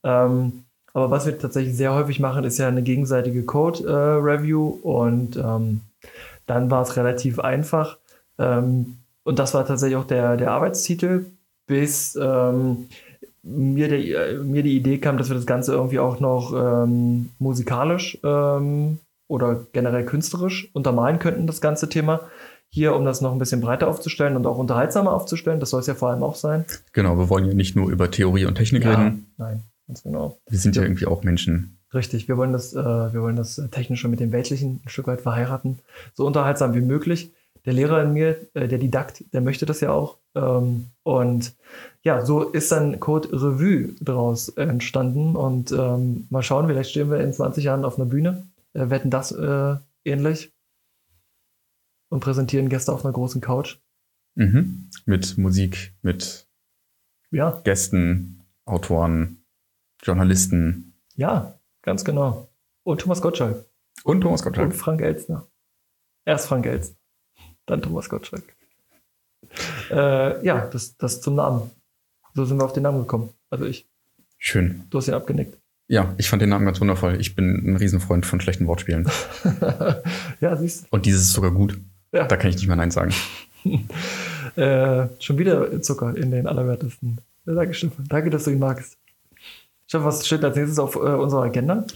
Ähm, 0.05 0.65
aber 0.95 1.11
was 1.11 1.27
wir 1.27 1.39
tatsächlich 1.39 1.77
sehr 1.77 1.95
häufig 1.95 2.21
machen, 2.21 2.45
ist 2.45 2.59
ja 2.59 2.69
eine 2.69 2.83
gegenseitige 2.83 3.45
Code-Review 3.45 4.69
und 4.83 5.37
ähm, 5.37 5.81
dann 6.47 6.71
war 6.71 6.83
es 6.83 6.97
relativ 6.97 7.39
einfach. 7.39 7.99
Ähm, 8.39 8.99
und 9.25 9.39
das 9.39 9.55
war 9.55 9.67
tatsächlich 9.67 9.97
auch 9.97 10.07
der, 10.07 10.37
der 10.37 10.51
Arbeitstitel, 10.51 11.27
bis 11.67 12.17
ähm, 12.21 12.89
mir, 13.43 13.89
der, 13.89 14.39
mir 14.43 14.63
die 14.63 14.77
Idee 14.77 14.99
kam, 14.99 15.19
dass 15.19 15.29
wir 15.29 15.37
das 15.37 15.47
Ganze 15.47 15.73
irgendwie 15.73 15.99
auch 15.99 16.21
noch 16.21 16.53
ähm, 16.55 17.31
musikalisch 17.39 18.19
ähm, 18.25 18.99
oder 19.29 19.67
generell 19.73 20.05
künstlerisch 20.05 20.69
untermalen 20.75 21.19
könnten, 21.19 21.47
das 21.47 21.61
ganze 21.61 21.89
Thema. 21.89 22.21
Hier, 22.69 22.95
um 22.97 23.05
das 23.05 23.21
noch 23.21 23.33
ein 23.33 23.39
bisschen 23.39 23.61
breiter 23.61 23.87
aufzustellen 23.89 24.35
und 24.37 24.47
auch 24.47 24.57
unterhaltsamer 24.59 25.13
aufzustellen. 25.13 25.61
Das 25.61 25.71
soll 25.71 25.81
es 25.81 25.87
ja 25.87 25.95
vor 25.95 26.09
allem 26.11 26.23
auch 26.23 26.37
sein. 26.37 26.65
Genau, 26.95 27.19
wir 27.19 27.29
wollen 27.29 27.45
ja 27.45 27.53
nicht 27.53 27.77
nur 27.77 27.91
über 27.91 28.11
Theorie 28.11 28.47
und 28.47 28.55
Technik 28.55 28.87
reden. 28.87 29.27
nein, 29.37 29.63
ganz 29.87 30.03
genau. 30.03 30.39
Wir 30.49 30.59
sind 30.59 30.77
ja 30.77 30.83
Ja. 30.83 30.89
irgendwie 30.89 31.07
auch 31.07 31.23
Menschen. 31.23 31.77
Richtig, 31.93 32.29
wir 32.29 32.39
wollen 32.39 32.53
das, 32.53 32.73
äh, 32.73 32.79
wir 32.79 33.21
wollen 33.21 33.37
das 33.37 33.61
Technische 33.71 34.09
mit 34.09 34.21
dem 34.21 34.33
Weltlichen 34.33 34.81
ein 34.85 34.89
Stück 34.89 35.07
weit 35.07 35.21
verheiraten. 35.21 35.81
So 36.15 36.27
unterhaltsam 36.27 36.73
wie 36.75 36.81
möglich. 36.81 37.31
Der 37.65 37.73
Lehrer 37.73 38.03
in 38.03 38.13
mir, 38.13 38.49
äh, 38.55 38.67
der 38.69 38.79
Didakt, 38.79 39.25
der 39.33 39.41
möchte 39.41 39.67
das 39.67 39.81
ja 39.81 39.93
auch. 39.93 40.19
Ähm, 40.35 40.87
und 41.05 41.55
ja, 42.03 42.25
so 42.25 42.43
ist 42.43 42.73
dann 42.73 42.99
Code 43.01 43.29
Revue 43.33 43.95
daraus 44.01 44.49
entstanden. 44.51 45.37
Und 45.37 45.71
ähm, 45.73 46.27
mal 46.31 46.43
schauen, 46.43 46.67
vielleicht 46.67 46.91
stehen 46.91 47.11
wir 47.11 47.21
in 47.21 47.33
20 47.33 47.65
Jahren 47.65 47.85
auf 47.85 47.97
einer 47.99 48.07
Bühne, 48.09 48.47
äh, 48.73 48.91
wetten 48.91 49.11
das 49.11 49.31
äh, 49.33 49.77
ähnlich 50.05 50.53
und 52.11 52.21
präsentieren 52.21 52.69
Gäste 52.69 52.93
auf 52.93 53.05
einer 53.05 53.13
großen 53.15 53.41
Couch. 53.41 53.79
Mhm. 54.35 54.91
Mit 55.07 55.39
Musik, 55.39 55.95
mit 56.03 56.49
Ja, 57.31 57.61
Gästen, 57.65 58.43
Autoren, 58.65 59.45
Journalisten 60.03 60.89
ja, 61.15 61.61
ganz 61.83 62.05
genau. 62.05 62.49
Und 62.85 63.03
Thomas 63.03 63.21
Gottschalk. 63.21 63.67
und 64.05 64.23
Thomas 64.23 64.41
Und 64.41 64.47
Gottschalk. 64.47 64.75
Frank 64.75 65.03
Elstner. 65.03 65.47
Erst 66.25 66.47
Frank 66.49 66.65
Elstner, 66.67 66.97
dann 67.67 67.83
Thomas 67.83 68.09
Gottschalk. 68.09 68.45
Äh, 69.91 70.45
ja, 70.45 70.67
das, 70.67 70.97
das 70.97 71.21
zum 71.21 71.35
Namen. 71.35 71.71
So 72.35 72.45
sind 72.45 72.59
wir 72.59 72.65
auf 72.65 72.73
den 72.73 72.83
Namen 72.83 73.01
gekommen. 73.01 73.31
Also 73.51 73.67
ich. 73.67 73.87
Schön. 74.39 74.85
Du 74.91 74.99
hast 74.99 75.09
ihn 75.09 75.15
abgenickt. 75.15 75.59
Ja, 75.89 76.15
ich 76.17 76.29
fand 76.29 76.41
den 76.41 76.49
Namen 76.49 76.65
ganz 76.65 76.81
wundervoll. 76.81 77.21
Ich 77.21 77.35
bin 77.35 77.73
ein 77.73 77.77
Riesenfreund 77.77 78.25
von 78.25 78.41
schlechten 78.41 78.67
Wortspielen. 78.67 79.09
ja, 80.41 80.57
siehst 80.57 80.87
Und 80.91 81.05
dieses 81.07 81.23
ist 81.23 81.33
sogar 81.33 81.51
gut. 81.51 81.73
du. 81.73 82.17
Ja. 82.17 82.27
Da 82.27 82.37
kann 82.37 82.51
ich 82.51 82.57
nicht 82.57 82.67
mehr 82.67 82.77
Nein 82.77 82.91
sagen. 82.91 83.13
Äh, 84.55 85.07
schon 85.19 85.39
wieder 85.39 85.81
Zucker 85.81 86.15
in 86.15 86.31
den 86.31 86.47
allerwertesten. 86.47 87.19
Ja, 87.47 87.55
danke, 87.55 87.73
Stefan. 87.73 88.05
Danke, 88.09 88.29
dass 88.29 88.45
du 88.45 88.51
ihn 88.51 88.59
magst. 88.59 88.99
Stefan, 89.87 90.07
was 90.07 90.27
steht 90.27 90.45
als 90.45 90.57
nächstes 90.57 90.79
auf 90.79 90.95
äh, 90.97 90.99
unserer 90.99 91.45
Agenda? 91.45 91.87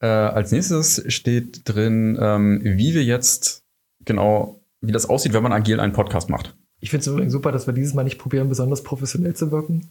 Äh, 0.00 0.06
als 0.06 0.50
nächstes 0.50 1.04
steht 1.12 1.68
drin, 1.68 2.18
ähm, 2.20 2.60
wie 2.64 2.94
wir 2.94 3.04
jetzt 3.04 3.62
genau, 4.04 4.60
wie 4.86 4.92
das 4.92 5.06
aussieht, 5.06 5.32
wenn 5.32 5.42
man 5.42 5.52
agil 5.52 5.80
einen 5.80 5.92
Podcast 5.92 6.30
macht. 6.30 6.54
Ich 6.80 6.90
finde 6.90 7.00
es 7.00 7.06
übrigens 7.06 7.32
super, 7.32 7.50
dass 7.52 7.66
wir 7.66 7.72
dieses 7.72 7.94
Mal 7.94 8.04
nicht 8.04 8.18
probieren, 8.18 8.48
besonders 8.48 8.82
professionell 8.82 9.34
zu 9.34 9.50
wirken. 9.50 9.88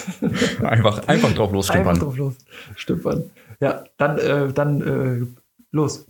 einfach, 0.62 1.08
einfach 1.08 1.32
drauf 1.32 1.52
los, 1.52 1.70
Einfach 1.70 1.96
drauf 1.96 2.16
los. 2.16 2.34
Stümpern. 2.74 3.30
Ja, 3.60 3.84
dann, 3.96 4.18
äh, 4.18 4.52
dann 4.52 4.82
äh, 4.82 5.26
los. 5.70 6.06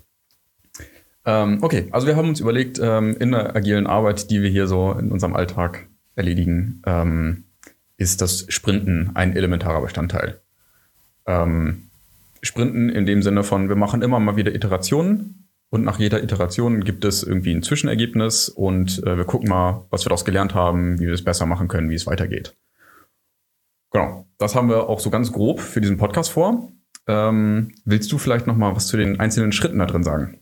Ähm, 1.24 1.58
okay, 1.62 1.88
also 1.90 2.06
wir 2.06 2.16
haben 2.16 2.28
uns 2.28 2.40
überlegt, 2.40 2.80
ähm, 2.82 3.16
in 3.18 3.32
der 3.32 3.54
agilen 3.54 3.86
Arbeit, 3.86 4.30
die 4.30 4.42
wir 4.42 4.50
hier 4.50 4.66
so 4.66 4.92
in 4.92 5.12
unserem 5.12 5.34
Alltag 5.34 5.86
erledigen, 6.14 6.82
ähm, 6.86 7.44
ist 7.96 8.20
das 8.20 8.46
Sprinten 8.48 9.12
ein 9.14 9.34
elementarer 9.34 9.80
Bestandteil. 9.80 10.40
Ähm, 11.26 11.88
Sprinten 12.42 12.88
in 12.88 13.06
dem 13.06 13.22
Sinne 13.22 13.42
von, 13.42 13.68
wir 13.68 13.76
machen 13.76 14.02
immer 14.02 14.20
mal 14.20 14.36
wieder 14.36 14.54
Iterationen 14.54 15.45
und 15.76 15.84
nach 15.84 15.98
jeder 15.98 16.22
Iteration 16.22 16.82
gibt 16.82 17.04
es 17.04 17.22
irgendwie 17.22 17.54
ein 17.54 17.62
Zwischenergebnis 17.62 18.48
und 18.48 19.02
äh, 19.04 19.16
wir 19.16 19.24
gucken 19.24 19.48
mal, 19.48 19.86
was 19.90 20.04
wir 20.04 20.08
daraus 20.08 20.24
gelernt 20.24 20.54
haben, 20.54 20.98
wie 20.98 21.06
wir 21.06 21.14
es 21.14 21.22
besser 21.22 21.44
machen 21.44 21.68
können, 21.68 21.90
wie 21.90 21.94
es 21.94 22.06
weitergeht. 22.06 22.56
Genau, 23.92 24.26
das 24.38 24.54
haben 24.54 24.68
wir 24.68 24.88
auch 24.88 25.00
so 25.00 25.10
ganz 25.10 25.32
grob 25.32 25.60
für 25.60 25.80
diesen 25.80 25.98
Podcast 25.98 26.30
vor. 26.30 26.68
Ähm, 27.06 27.74
willst 27.84 28.10
du 28.10 28.18
vielleicht 28.18 28.46
noch 28.46 28.56
mal 28.56 28.74
was 28.74 28.88
zu 28.88 28.96
den 28.96 29.20
einzelnen 29.20 29.52
Schritten 29.52 29.78
da 29.78 29.86
drin 29.86 30.02
sagen? 30.02 30.38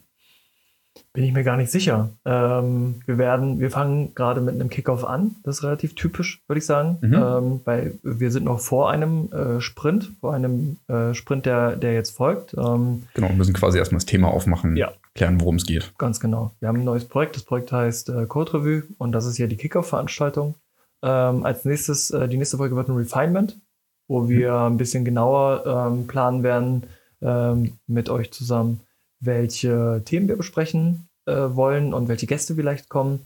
Bin 1.13 1.25
ich 1.25 1.33
mir 1.33 1.45
gar 1.45 1.57
nicht 1.57 1.71
sicher. 1.71 2.11
Ähm, 2.25 3.01
wir 3.07 3.19
werden, 3.19 3.59
wir 3.59 3.71
fangen 3.71 4.15
gerade 4.15 4.41
mit 4.41 4.55
einem 4.55 4.71
Kickoff 4.71 5.05
an. 5.05 5.37
Das 5.43 5.59
ist 5.59 5.65
relativ 5.65 5.95
typisch, 5.95 6.43
würde 6.47 6.59
ich 6.59 6.67
sagen. 6.67 6.99
Mhm. 7.03 7.15
Ähm, 7.15 7.61
weil 7.65 7.99
wir 8.03 8.31
sind 8.31 8.45
noch 8.45 8.61
vor 8.61 8.91
einem 8.91 9.33
äh, 9.33 9.61
Sprint, 9.61 10.13
vor 10.21 10.33
einem 10.33 10.77
äh, 10.89 11.13
Sprint, 11.15 11.47
der, 11.47 11.77
der 11.77 11.95
jetzt 11.95 12.17
folgt. 12.17 12.55
Ähm, 12.55 13.03
genau, 13.15 13.29
wir 13.29 13.37
müssen 13.37 13.55
quasi 13.55 13.79
erstmal 13.79 13.99
das 13.99 14.07
Thema 14.07 14.29
aufmachen, 14.29 14.77
ja. 14.77 14.93
Klären, 15.15 15.41
worum 15.41 15.57
es 15.57 15.67
geht. 15.67 15.93
Ganz 15.99 16.21
genau. 16.21 16.53
Wir 16.61 16.69
haben 16.69 16.81
ein 16.81 16.85
neues 16.85 17.07
Projekt. 17.07 17.37
Das 17.37 17.45
Projekt 17.45 17.73
heißt 17.73 18.09
äh, 18.09 18.27
Code 18.27 18.55
Review 18.55 18.83
und 18.99 19.13
das 19.13 19.27
ist 19.27 19.37
hier 19.37 19.49
die 19.49 19.57
Kickoff-Veranstaltung. 19.57 20.55
Ähm, 21.03 21.45
als 21.45 21.65
nächstes, 21.65 22.11
äh, 22.11 22.29
die 22.29 22.37
nächste 22.37 22.57
Folge 22.57 22.77
wird 22.77 22.89
ein 22.89 22.97
Refinement, 22.97 23.61
wo 24.09 24.21
mhm. 24.21 24.29
wir 24.29 24.55
ein 24.55 24.77
bisschen 24.77 25.05
genauer 25.05 25.65
ähm, 25.67 26.07
planen 26.07 26.43
werden 26.43 26.85
ähm, 27.23 27.79
mit 27.87 28.09
euch 28.11 28.33
zusammen 28.33 28.81
welche 29.25 30.03
Themen 30.05 30.29
wir 30.29 30.37
besprechen 30.37 31.09
äh, 31.27 31.33
wollen 31.33 31.95
und 31.95 32.09
welche 32.09 32.27
Gäste 32.27 32.55
vielleicht 32.55 32.89
kommen. 32.89 33.21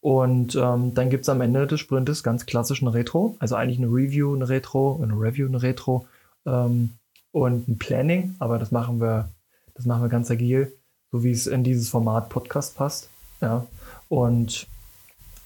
Und 0.00 0.56
ähm, 0.56 0.94
dann 0.94 1.10
gibt 1.10 1.22
es 1.22 1.28
am 1.28 1.40
Ende 1.40 1.66
des 1.66 1.78
Sprintes 1.78 2.22
ganz 2.22 2.44
klassisch 2.46 2.82
eine 2.82 2.92
Retro, 2.92 3.36
also 3.38 3.54
eigentlich 3.54 3.78
eine 3.78 3.86
Review, 3.86 4.34
eine 4.34 4.48
Retro, 4.48 5.00
eine 5.00 5.14
Review, 5.14 5.46
eine 5.46 5.62
Retro 5.62 6.06
ähm, 6.44 6.90
und 7.30 7.68
ein 7.68 7.78
Planning, 7.78 8.34
aber 8.40 8.58
das 8.58 8.72
machen 8.72 9.00
wir, 9.00 9.28
das 9.74 9.86
machen 9.86 10.02
wir 10.02 10.08
ganz 10.08 10.28
agil, 10.30 10.72
so 11.12 11.22
wie 11.22 11.30
es 11.30 11.46
in 11.46 11.62
dieses 11.62 11.88
Format 11.88 12.28
Podcast 12.28 12.76
passt. 12.76 13.10
Ja. 13.40 13.66
Und 14.08 14.66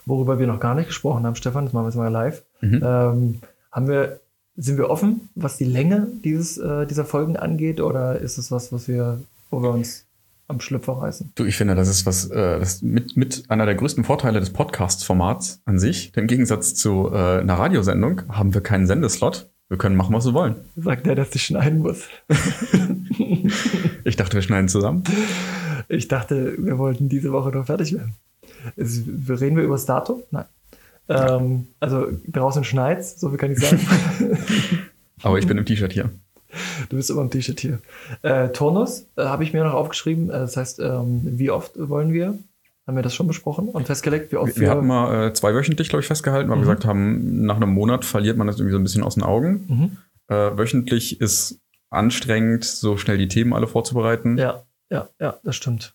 worüber 0.06 0.38
wir 0.38 0.46
noch 0.46 0.60
gar 0.60 0.74
nicht 0.74 0.86
gesprochen 0.86 1.26
haben, 1.26 1.36
Stefan, 1.36 1.64
das 1.64 1.74
machen 1.74 1.84
wir 1.84 1.88
jetzt 1.88 1.96
mal 1.96 2.08
live, 2.08 2.42
mhm. 2.60 2.80
ähm, 2.82 3.40
haben 3.72 3.88
wir, 3.88 4.20
sind 4.56 4.78
wir 4.78 4.88
offen, 4.88 5.28
was 5.34 5.56
die 5.58 5.64
Länge 5.64 6.06
dieses, 6.24 6.56
äh, 6.56 6.86
dieser 6.86 7.04
Folgen 7.04 7.36
angeht, 7.36 7.80
oder 7.80 8.18
ist 8.18 8.38
es 8.38 8.50
was, 8.50 8.72
was 8.72 8.88
wir 8.88 9.20
wo 9.50 9.62
wir 9.62 9.70
uns 9.70 10.06
am 10.48 10.60
Schlüpfer 10.60 10.92
reißen. 10.92 11.32
Du, 11.34 11.44
ich 11.44 11.56
finde, 11.56 11.74
das 11.74 11.88
ist 11.88 12.06
was, 12.06 12.30
äh, 12.30 12.58
das 12.58 12.82
mit, 12.82 13.16
mit 13.16 13.50
einer 13.50 13.66
der 13.66 13.74
größten 13.74 14.04
Vorteile 14.04 14.38
des 14.38 14.50
Podcast-Formats 14.52 15.62
an 15.64 15.78
sich. 15.78 16.12
Im 16.16 16.28
Gegensatz 16.28 16.74
zu 16.74 17.10
äh, 17.12 17.40
einer 17.40 17.54
Radiosendung 17.54 18.22
haben 18.28 18.54
wir 18.54 18.60
keinen 18.60 18.86
Sendeslot. 18.86 19.50
Wir 19.68 19.78
können 19.78 19.96
machen, 19.96 20.14
was 20.14 20.24
wir 20.24 20.34
wollen. 20.34 20.56
Sagt 20.76 21.06
der, 21.06 21.16
dass 21.16 21.34
ich 21.34 21.44
schneiden 21.44 21.80
muss. 21.80 22.04
ich 24.04 24.16
dachte, 24.16 24.34
wir 24.34 24.42
schneiden 24.42 24.68
zusammen. 24.68 25.02
Ich 25.88 26.06
dachte, 26.06 26.54
wir 26.58 26.78
wollten 26.78 27.08
diese 27.08 27.32
Woche 27.32 27.50
noch 27.50 27.66
fertig 27.66 27.94
werden. 27.94 28.14
Es, 28.76 29.02
reden 29.28 29.56
wir 29.56 29.64
über 29.64 29.74
das 29.74 29.86
Datum? 29.86 30.22
Nein. 30.30 30.44
Ähm, 31.08 31.68
also 31.80 32.06
draußen 32.28 32.64
schneit's, 32.64 33.20
so 33.20 33.28
viel 33.28 33.38
kann 33.38 33.52
ich 33.52 33.58
sagen. 33.58 33.80
Aber 35.22 35.38
ich 35.38 35.46
bin 35.46 35.58
im 35.58 35.64
T-Shirt 35.64 35.92
hier. 35.92 36.10
Du 36.88 36.96
bist 36.96 37.10
immer 37.10 37.22
im 37.22 37.30
T-Shirt 37.30 37.58
hier. 37.60 37.80
Äh, 38.22 38.48
Turnus 38.50 39.06
äh, 39.16 39.24
habe 39.24 39.44
ich 39.44 39.52
mir 39.52 39.64
noch 39.64 39.74
aufgeschrieben. 39.74 40.30
Äh, 40.30 40.40
das 40.40 40.56
heißt, 40.56 40.80
ähm, 40.80 41.22
wie 41.24 41.50
oft 41.50 41.72
wollen 41.76 42.12
wir? 42.12 42.38
Haben 42.86 42.96
wir 42.96 43.02
das 43.02 43.14
schon 43.14 43.26
besprochen 43.26 43.68
und 43.68 43.86
festgelegt, 43.86 44.30
wie 44.30 44.36
oft 44.36 44.54
wir. 44.54 44.62
Wir 44.62 44.70
hatten 44.70 44.86
mal 44.86 45.28
äh, 45.28 45.32
zweiwöchentlich, 45.32 45.88
glaube 45.88 46.02
ich, 46.02 46.06
festgehalten, 46.06 46.48
weil 46.48 46.56
mhm. 46.56 46.62
wir 46.62 46.66
gesagt 46.66 46.84
haben, 46.84 47.44
nach 47.44 47.56
einem 47.56 47.70
Monat 47.70 48.04
verliert 48.04 48.36
man 48.36 48.46
das 48.46 48.56
irgendwie 48.56 48.72
so 48.72 48.78
ein 48.78 48.84
bisschen 48.84 49.02
aus 49.02 49.14
den 49.14 49.24
Augen. 49.24 49.64
Mhm. 49.66 49.96
Äh, 50.28 50.56
wöchentlich 50.56 51.20
ist 51.20 51.60
anstrengend, 51.90 52.64
so 52.64 52.96
schnell 52.96 53.18
die 53.18 53.28
Themen 53.28 53.52
alle 53.54 53.66
vorzubereiten. 53.66 54.38
Ja, 54.38 54.62
ja, 54.90 55.08
ja, 55.20 55.36
das 55.42 55.56
stimmt. 55.56 55.94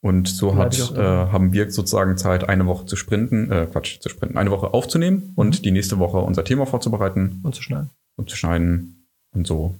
Und 0.00 0.28
so 0.28 0.56
hat, 0.56 0.76
äh, 0.96 1.00
haben 1.00 1.52
wir 1.52 1.70
sozusagen 1.70 2.16
Zeit, 2.16 2.48
eine 2.48 2.66
Woche 2.66 2.86
zu 2.86 2.96
sprinten, 2.96 3.52
äh, 3.52 3.68
Quatsch, 3.70 4.00
zu 4.00 4.08
sprinten, 4.08 4.36
eine 4.36 4.50
Woche 4.50 4.74
aufzunehmen 4.74 5.28
mhm. 5.28 5.32
und 5.36 5.64
die 5.64 5.70
nächste 5.70 6.00
Woche 6.00 6.18
unser 6.18 6.42
Thema 6.42 6.66
vorzubereiten. 6.66 7.38
Und 7.44 7.54
zu 7.54 7.62
schneiden. 7.62 7.90
Und 8.16 8.28
zu 8.28 8.36
schneiden. 8.36 9.06
Und 9.32 9.46
so 9.46 9.76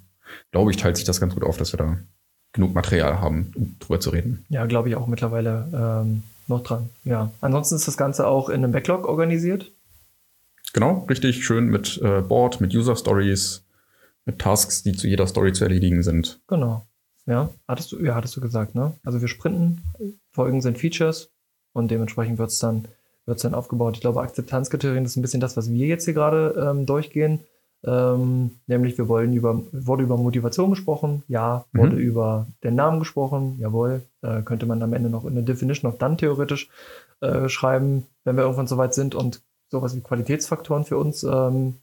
glaube 0.53 0.71
ich, 0.71 0.77
teilt 0.77 0.97
sich 0.97 1.05
das 1.05 1.21
ganz 1.21 1.35
gut 1.35 1.43
auf, 1.43 1.57
dass 1.57 1.73
wir 1.73 1.79
da 1.79 1.99
genug 2.53 2.75
Material 2.75 3.21
haben, 3.21 3.53
um 3.55 3.77
drüber 3.79 4.01
zu 4.01 4.11
reden. 4.11 4.45
Ja, 4.49 4.67
glaube 4.67 4.89
ich 4.89 4.97
auch 4.97 5.07
mittlerweile 5.07 5.69
ähm, 5.73 6.23
noch 6.49 6.63
dran. 6.63 6.91
Ja. 7.05 7.31
Ansonsten 7.41 7.77
ist 7.77 7.89
das 7.89 7.97
Ganze 7.97 8.27
auch 8.27 8.49
in 8.49 8.63
einem 8.63 8.73
Backlog 8.73 9.07
organisiert. 9.07 9.71
Genau, 10.73 11.05
richtig 11.09 11.45
schön 11.45 11.67
mit 11.67 12.01
äh, 12.03 12.21
Board, 12.23 12.61
mit 12.61 12.75
User 12.75 12.97
Stories, 12.97 13.65
mit 14.25 14.39
Tasks, 14.39 14.83
die 14.83 14.93
zu 14.93 15.07
jeder 15.07 15.27
Story 15.27 15.53
zu 15.53 15.65
erledigen 15.65 16.03
sind. 16.03 16.41
Genau. 16.47 16.87
Ja, 17.27 17.51
hattest 17.69 17.93
du, 17.93 18.05
ja, 18.05 18.15
hattest 18.15 18.37
du 18.37 18.41
gesagt, 18.41 18.75
ne? 18.75 18.95
Also 19.05 19.21
wir 19.21 19.29
sprinten, 19.29 19.83
Folgen 20.33 20.61
sind 20.61 20.79
Features 20.79 21.31
und 21.73 21.91
dementsprechend 21.91 22.39
wird 22.39 22.51
es 22.51 22.59
dann, 22.59 22.89
wird's 23.27 23.43
dann 23.43 23.55
aufgebaut. 23.55 23.95
Ich 23.97 24.01
glaube, 24.01 24.23
Akzeptanzkriterien 24.23 25.05
ist 25.05 25.17
ein 25.17 25.23
bisschen 25.23 25.41
das, 25.41 25.57
was 25.57 25.71
wir 25.71 25.87
jetzt 25.87 26.05
hier 26.05 26.15
gerade 26.15 26.71
ähm, 26.71 26.87
durchgehen. 26.87 27.41
Ähm, 27.85 28.53
nämlich 28.69 28.97
wir 28.97 29.09
wollen 29.09 29.33
über, 29.33 29.61
wurde 29.73 30.05
über 30.05 30.17
Motivation 30.17 30.71
gesprochen, 30.71 31.25
ja, 31.27 31.65
wurde 31.73 31.97
mhm. 31.97 32.03
über 32.03 32.47
den 32.63 32.77
Namen 32.77 33.01
gesprochen, 33.01 33.57
jawohl, 33.59 34.03
äh, 34.23 34.43
könnte 34.43 34.67
man 34.67 34.83
am 34.83 34.93
Ende 34.93 35.11
noch 35.11 35.25
in 35.25 35.35
der 35.35 35.43
Definition 35.43 35.91
of 35.91 35.99
Done 35.99 36.17
theoretisch 36.17 36.69
äh, 37.21 37.49
schreiben, 37.49 38.07
wenn 38.25 38.37
wir 38.37 38.45
irgendwann 38.45 38.69
soweit 38.69 38.95
sind 38.95 39.15
und 39.17 39.43
sowas 39.69 39.97
wie 39.97 40.01
Qualitätsfaktoren 40.01 40.85
für 40.85 40.97
uns. 40.97 41.25
Ähm, 41.25 41.75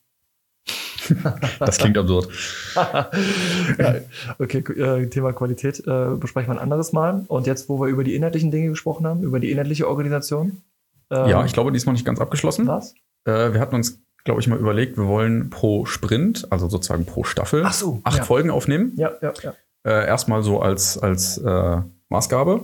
das 1.60 1.80
klingt 1.80 1.98
absurd. 1.98 2.30
ja, 2.76 3.96
okay, 4.38 4.60
äh, 4.60 5.08
Thema 5.08 5.34
Qualität 5.34 5.80
äh, 5.86 6.16
besprechen 6.16 6.50
wir 6.50 6.58
ein 6.58 6.64
anderes 6.64 6.94
Mal. 6.94 7.26
Und 7.28 7.48
jetzt, 7.48 7.68
wo 7.68 7.82
wir 7.82 7.88
über 7.88 8.04
die 8.04 8.16
inhaltlichen 8.16 8.52
Dinge 8.52 8.70
gesprochen 8.70 9.08
haben, 9.08 9.24
über 9.24 9.40
die 9.40 9.52
inhaltliche 9.52 9.88
Organisation. 9.88 10.62
Ähm, 11.10 11.28
ja, 11.28 11.44
ich 11.44 11.54
glaube, 11.54 11.72
die 11.72 11.78
ist 11.78 11.88
noch 11.88 11.94
nicht 11.94 12.06
ganz 12.06 12.22
abgeschlossen. 12.22 12.68
Was? 12.68 12.94
Äh, 13.26 13.54
wir 13.54 13.60
hatten 13.60 13.76
uns 13.76 14.02
glaube 14.30 14.42
ich, 14.42 14.48
mal 14.48 14.60
überlegt, 14.60 14.96
wir 14.96 15.08
wollen 15.08 15.50
pro 15.50 15.86
Sprint, 15.86 16.46
also 16.52 16.70
sozusagen 16.70 17.06
pro 17.06 17.24
Staffel, 17.24 17.66
so, 17.72 18.00
acht 18.04 18.20
ja. 18.20 18.24
Folgen 18.24 18.52
aufnehmen. 18.52 18.94
Ja, 18.96 19.12
ja, 19.24 19.34
ja. 19.42 19.54
Äh, 19.84 20.06
erstmal 20.06 20.44
so 20.44 20.62
als, 20.62 21.00
als 21.00 21.40
äh, 21.40 21.82
Maßgabe. 22.10 22.62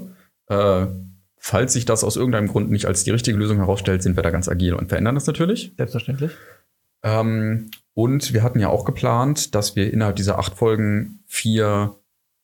Äh, 0.48 0.86
falls 1.40 1.74
sich 1.74 1.86
das 1.86 2.04
aus 2.04 2.18
irgendeinem 2.18 2.50
Grund 2.50 2.70
nicht 2.70 2.86
als 2.86 3.04
die 3.04 3.10
richtige 3.10 3.36
Lösung 3.36 3.58
herausstellt, 3.58 4.04
sind 4.04 4.16
wir 4.16 4.22
da 4.22 4.30
ganz 4.30 4.48
agil 4.48 4.76
und 4.76 4.90
verändern 4.90 5.16
das 5.16 5.26
natürlich. 5.26 5.74
Selbstverständlich. 5.76 6.34
Ähm, 7.02 7.72
und 7.96 8.32
wir 8.32 8.44
hatten 8.44 8.60
ja 8.60 8.70
auch 8.70 8.86
geplant, 8.86 9.56
dass 9.56 9.76
wir 9.76 9.92
innerhalb 9.92 10.18
dieser 10.18 10.38
acht 10.38 10.54
Folgen 10.54 11.24
vier 11.26 11.96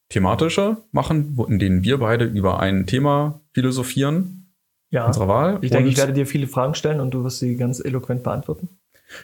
thematische 0.10 0.78
machen, 0.92 1.38
in 1.48 1.60
denen 1.60 1.84
wir 1.84 2.00
beide 2.00 2.26
über 2.26 2.60
ein 2.60 2.88
Thema 2.88 3.42
philosophieren. 3.54 4.52
Ja. 4.90 5.06
Unserer 5.06 5.28
Wahl. 5.28 5.60
Ich 5.62 5.70
denke, 5.70 5.90
ich 5.90 5.98
werde 5.98 6.14
dir 6.14 6.26
viele 6.26 6.48
Fragen 6.48 6.74
stellen 6.74 7.00
und 7.00 7.14
du 7.14 7.24
wirst 7.24 7.38
sie 7.38 7.56
ganz 7.56 7.80
eloquent 7.86 8.24
beantworten. 8.24 8.68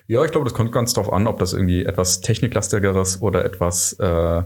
Ja, 0.08 0.24
ich 0.24 0.32
glaube, 0.32 0.46
das 0.46 0.54
kommt 0.54 0.72
ganz 0.72 0.94
drauf 0.94 1.12
an, 1.12 1.28
ob 1.28 1.40
das 1.40 1.54
irgendwie 1.54 1.86
etwas 1.86 2.22
techniklastigeres 2.22 3.22
oder 3.22 3.46
etwas 3.46 3.94
äh, 3.94 4.44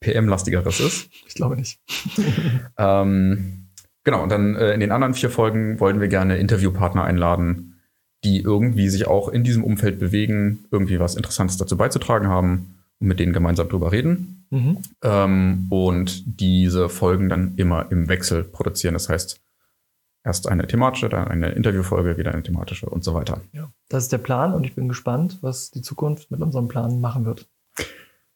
PM-lastigeres 0.00 0.80
ist. 0.80 1.10
Ich 1.28 1.34
glaube 1.34 1.56
nicht. 1.56 1.78
ähm, 2.78 3.68
genau, 4.02 4.22
und 4.22 4.30
dann 4.30 4.56
äh, 4.56 4.72
in 4.72 4.80
den 4.80 4.90
anderen 4.90 5.14
vier 5.14 5.30
Folgen 5.30 5.78
wollen 5.78 6.00
wir 6.00 6.08
gerne 6.08 6.38
Interviewpartner 6.38 7.04
einladen, 7.04 7.80
die 8.24 8.40
irgendwie 8.40 8.88
sich 8.88 9.06
auch 9.06 9.28
in 9.28 9.44
diesem 9.44 9.62
Umfeld 9.62 9.98
bewegen, 9.98 10.64
irgendwie 10.70 10.98
was 10.98 11.14
Interessantes 11.14 11.58
dazu 11.58 11.76
beizutragen 11.76 12.28
haben 12.28 12.78
und 12.98 13.06
mit 13.06 13.20
denen 13.20 13.32
gemeinsam 13.32 13.68
drüber 13.68 13.92
reden. 13.92 14.46
Mhm. 14.50 14.78
Ähm, 15.02 15.66
und 15.70 16.40
diese 16.40 16.88
Folgen 16.88 17.28
dann 17.28 17.54
immer 17.56 17.92
im 17.92 18.08
Wechsel 18.08 18.42
produzieren. 18.42 18.94
Das 18.94 19.08
heißt, 19.08 19.40
Erst 20.28 20.46
eine 20.46 20.66
thematische, 20.66 21.08
dann 21.08 21.26
eine 21.26 21.52
Interviewfolge, 21.52 22.18
wieder 22.18 22.32
eine 22.32 22.42
thematische 22.42 22.84
und 22.84 23.02
so 23.02 23.14
weiter. 23.14 23.40
Ja, 23.54 23.70
das 23.88 24.02
ist 24.02 24.12
der 24.12 24.18
Plan 24.18 24.52
und 24.52 24.62
ich 24.64 24.74
bin 24.74 24.86
gespannt, 24.86 25.38
was 25.40 25.70
die 25.70 25.80
Zukunft 25.80 26.30
mit 26.30 26.42
unserem 26.42 26.68
Plan 26.68 27.00
machen 27.00 27.24
wird. 27.24 27.48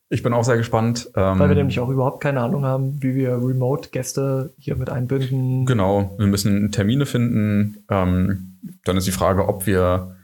Ich 0.09 0.23
bin 0.23 0.33
auch 0.33 0.43
sehr 0.43 0.57
gespannt. 0.57 1.11
Ähm, 1.15 1.39
Weil 1.39 1.51
wir 1.51 1.57
nämlich 1.57 1.81
auch 1.81 1.91
überhaupt 1.91 2.23
keine 2.23 2.41
Ahnung 2.41 2.65
haben, 2.65 3.03
wie 3.03 3.15
wir 3.15 3.33
Remote-Gäste 3.33 4.55
hier 4.57 4.77
mit 4.77 4.89
einbinden. 4.89 5.67
Genau, 5.67 6.15
wir 6.17 6.29
müssen 6.29 6.73
Termine 6.73 7.05
finden. 7.05 7.85
Ähm, 7.91 8.59
dann 8.85 8.97
ist 8.97 9.07
die 9.07 9.13
Frage, 9.13 9.47
ob 9.47 9.67
wir 9.67 10.17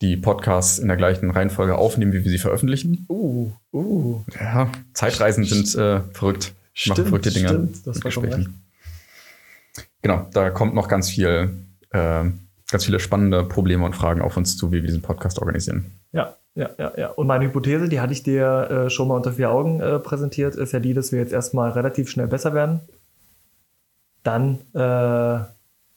die 0.00 0.16
Podcasts 0.16 0.78
in 0.78 0.86
der 0.86 0.96
gleichen 0.96 1.32
Reihenfolge 1.32 1.76
aufnehmen, 1.76 2.12
wie 2.12 2.22
wir 2.22 2.30
sie 2.30 2.38
veröffentlichen. 2.38 3.06
Uh, 3.08 3.50
uh. 3.72 4.20
Ja, 4.38 4.70
Zeitreisen 4.92 5.42
sind 5.42 5.74
äh, 5.74 6.00
verrückt. 6.12 6.54
Stimmt, 6.74 6.98
machen 6.98 7.06
verrückte 7.08 7.32
Dinge. 7.32 7.48
Stimmt, 7.48 7.86
das 7.88 8.04
war 8.04 8.10
schon 8.12 8.24
recht. 8.24 8.48
Genau, 10.02 10.26
da 10.32 10.50
kommt 10.50 10.74
noch 10.74 10.88
ganz 10.88 11.10
viel, 11.10 11.50
äh, 11.90 12.24
ganz 12.70 12.84
viele 12.84 13.00
spannende 13.00 13.44
Probleme 13.44 13.84
und 13.84 13.94
Fragen 13.94 14.20
auf 14.20 14.36
uns 14.36 14.56
zu, 14.56 14.70
wie 14.70 14.76
wir 14.76 14.86
diesen 14.86 15.02
Podcast 15.02 15.38
organisieren. 15.38 15.98
Ja, 16.12 16.36
ja, 16.54 16.70
ja, 16.78 16.92
ja. 16.96 17.08
Und 17.10 17.26
meine 17.26 17.44
Hypothese, 17.44 17.88
die 17.88 18.00
hatte 18.00 18.12
ich 18.12 18.22
dir 18.22 18.86
äh, 18.86 18.90
schon 18.90 19.08
mal 19.08 19.14
unter 19.14 19.32
vier 19.32 19.50
Augen 19.50 19.80
äh, 19.80 19.98
präsentiert, 19.98 20.56
ist 20.56 20.72
ja 20.72 20.80
die, 20.80 20.94
dass 20.94 21.12
wir 21.12 21.20
jetzt 21.20 21.32
erstmal 21.32 21.70
relativ 21.70 22.10
schnell 22.10 22.26
besser 22.26 22.54
werden. 22.54 22.80
Dann, 24.24 24.58
äh, 24.74 25.44